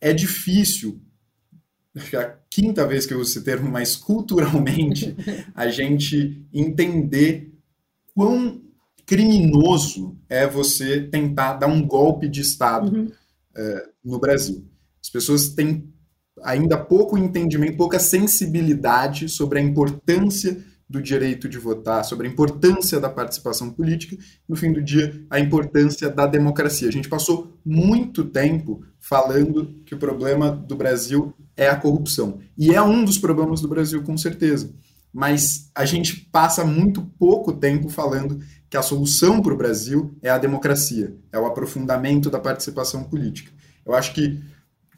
[0.00, 1.00] é difícil,
[2.12, 5.16] é a quinta vez que eu uso esse termo, mas culturalmente,
[5.54, 7.52] a gente entender
[8.14, 8.62] quão
[9.06, 13.12] criminoso é você tentar dar um golpe de Estado uhum.
[13.56, 14.66] é, no Brasil.
[15.02, 15.88] As pessoas têm
[16.42, 23.00] ainda pouco entendimento, pouca sensibilidade sobre a importância do direito de votar, sobre a importância
[23.00, 24.16] da participação política,
[24.48, 26.88] no fim do dia, a importância da democracia.
[26.88, 32.38] A gente passou muito tempo falando que o problema do Brasil é a corrupção.
[32.56, 34.72] E é um dos problemas do Brasil, com certeza.
[35.12, 40.28] Mas a gente passa muito pouco tempo falando que a solução para o Brasil é
[40.28, 43.50] a democracia, é o aprofundamento da participação política.
[43.84, 44.40] Eu acho que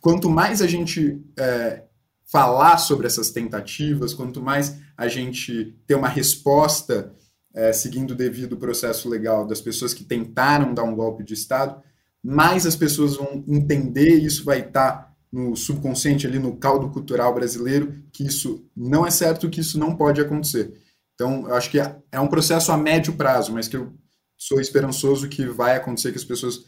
[0.01, 1.85] quanto mais a gente é,
[2.31, 7.15] falar sobre essas tentativas, quanto mais a gente ter uma resposta
[7.55, 11.81] é, seguindo o devido processo legal das pessoas que tentaram dar um golpe de Estado,
[12.23, 17.33] mais as pessoas vão entender, e isso vai estar no subconsciente, ali no caldo cultural
[17.33, 20.75] brasileiro, que isso não é certo, que isso não pode acontecer.
[21.15, 23.93] Então, eu acho que é, é um processo a médio prazo, mas que eu
[24.37, 26.65] sou esperançoso que vai acontecer, que as pessoas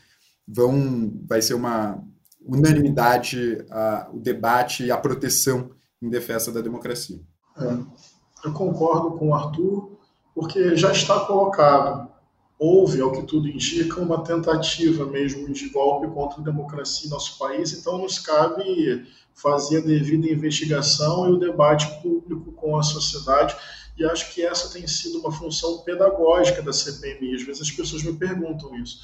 [0.47, 2.03] vão, vai ser uma,
[2.41, 5.71] unanimidade a, o debate e a proteção
[6.01, 7.21] em defesa da democracia.
[7.57, 7.65] É,
[8.45, 9.91] eu concordo com o Arthur,
[10.35, 12.09] porque já está colocado.
[12.59, 17.39] Houve, ao que tudo indica, uma tentativa mesmo de golpe contra a democracia em nosso
[17.39, 23.57] país, então nos cabe fazer a devida investigação e o debate público com a sociedade.
[23.97, 27.35] E acho que essa tem sido uma função pedagógica da CPMI.
[27.35, 28.99] Às vezes as pessoas me perguntam isso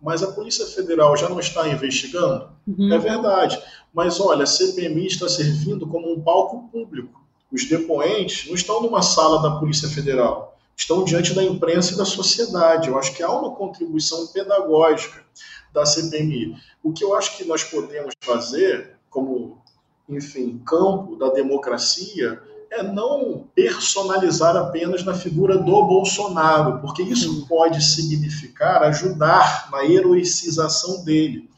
[0.00, 2.50] mas a Polícia Federal já não está investigando?
[2.66, 2.92] Uhum.
[2.92, 3.60] É verdade.
[3.92, 7.20] Mas olha, a CPMI está servindo como um palco público.
[7.50, 12.04] Os depoentes não estão numa sala da Polícia Federal, estão diante da imprensa e da
[12.04, 12.88] sociedade.
[12.88, 15.24] Eu acho que há uma contribuição pedagógica
[15.72, 16.56] da CPMI.
[16.82, 19.62] O que eu acho que nós podemos fazer, como,
[20.08, 22.40] enfim, campo da democracia,
[22.70, 31.02] é não personalizar apenas na figura do Bolsonaro, porque isso pode significar ajudar na heroicização
[31.02, 31.48] dele.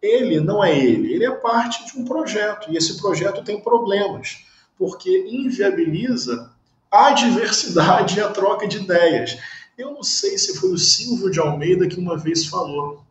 [0.00, 4.44] Ele não é ele, ele é parte de um projeto, e esse projeto tem problemas,
[4.78, 6.50] porque inviabiliza
[6.90, 9.36] a diversidade e a troca de ideias.
[9.76, 13.02] Eu não sei se foi o Silvio de Almeida que uma vez falou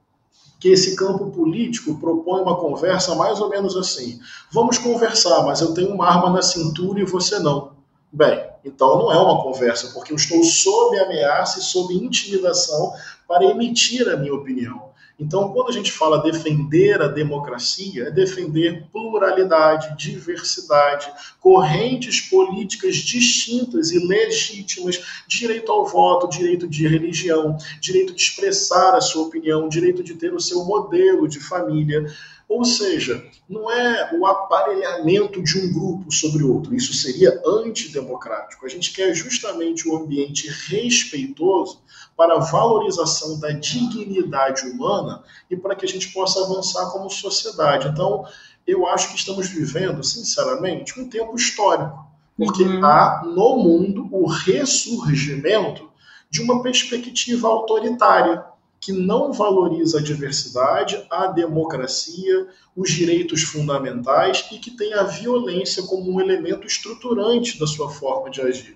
[0.59, 5.73] que esse campo político propõe uma conversa mais ou menos assim: vamos conversar, mas eu
[5.73, 7.73] tenho uma arma na cintura e você não.
[8.09, 12.93] Bem, então não é uma conversa, porque eu estou sob ameaça e sob intimidação
[13.27, 14.92] para emitir a minha opinião.
[15.19, 23.91] Então, quando a gente fala defender a democracia, é defender pluralidade, diversidade, correntes políticas distintas
[23.91, 30.03] e legítimas, direito ao voto, direito de religião, direito de expressar a sua opinião, direito
[30.03, 32.05] de ter o seu modelo de família.
[32.53, 38.63] Ou seja, não é o aparelhamento de um grupo sobre outro, isso seria antidemocrático.
[38.63, 41.81] A gente quer justamente um ambiente respeitoso
[42.15, 47.87] para a valorização da dignidade humana e para que a gente possa avançar como sociedade.
[47.87, 48.23] Então,
[48.67, 52.05] eu acho que estamos vivendo, sinceramente, um tempo histórico,
[52.37, 52.85] porque uhum.
[52.85, 55.89] há no mundo o ressurgimento
[56.29, 58.45] de uma perspectiva autoritária
[58.83, 65.83] que não valoriza a diversidade, a democracia, os direitos fundamentais e que tem a violência
[65.83, 68.75] como um elemento estruturante da sua forma de agir.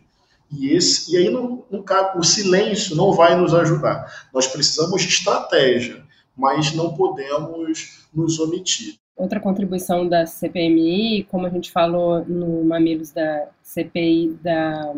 [0.50, 1.84] E, esse, e aí não, não,
[2.16, 4.30] o silêncio não vai nos ajudar.
[4.34, 6.02] Nós precisamos de estratégia,
[6.38, 8.96] mas não podemos nos omitir.
[9.14, 14.94] Outra contribuição da CPMI, como a gente falou no Mamilos da CPI da,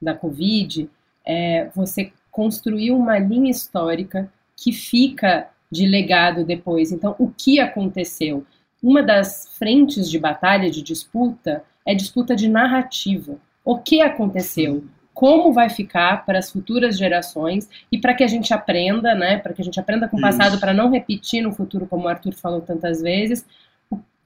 [0.00, 0.88] da Covid,
[1.26, 6.92] é você construir uma linha histórica que fica de legado depois.
[6.92, 8.44] Então, o que aconteceu?
[8.82, 15.52] Uma das frentes de batalha, de disputa, é disputa de narrativa o que aconteceu, como
[15.52, 19.60] vai ficar para as futuras gerações e para que a gente aprenda, né, para que
[19.60, 22.60] a gente aprenda com o passado para não repetir no futuro, como o Arthur falou
[22.60, 23.44] tantas vezes,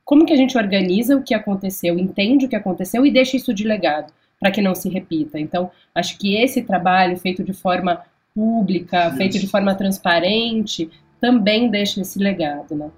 [0.04, 3.54] como que a gente organiza o que aconteceu, entende o que aconteceu e deixa isso
[3.54, 5.38] de legado para que não se repita.
[5.38, 8.02] Então, acho que esse trabalho feito de forma
[8.34, 9.16] pública, isso.
[9.16, 10.90] feito de forma transparente,
[11.20, 12.90] também deixa esse legado, né?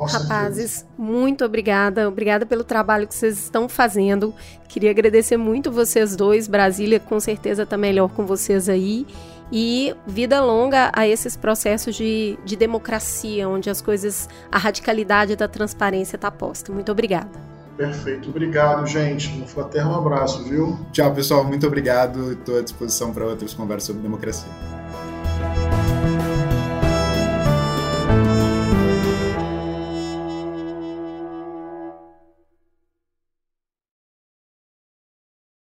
[0.00, 2.08] Rapazes, muito obrigada.
[2.08, 4.34] Obrigada pelo trabalho que vocês estão fazendo.
[4.68, 6.48] Queria agradecer muito vocês dois.
[6.48, 9.06] Brasília com certeza está melhor com vocês aí.
[9.52, 15.46] E vida longa a esses processos de, de democracia, onde as coisas, a radicalidade da
[15.46, 16.72] transparência está posta.
[16.72, 17.51] Muito obrigada.
[17.76, 18.28] Perfeito.
[18.28, 19.28] Obrigado, gente.
[19.40, 20.78] Um fraterno abraço, viu?
[20.92, 21.44] Tchau, pessoal.
[21.44, 22.32] Muito obrigado.
[22.32, 24.81] Estou à disposição para outras conversas sobre democracia.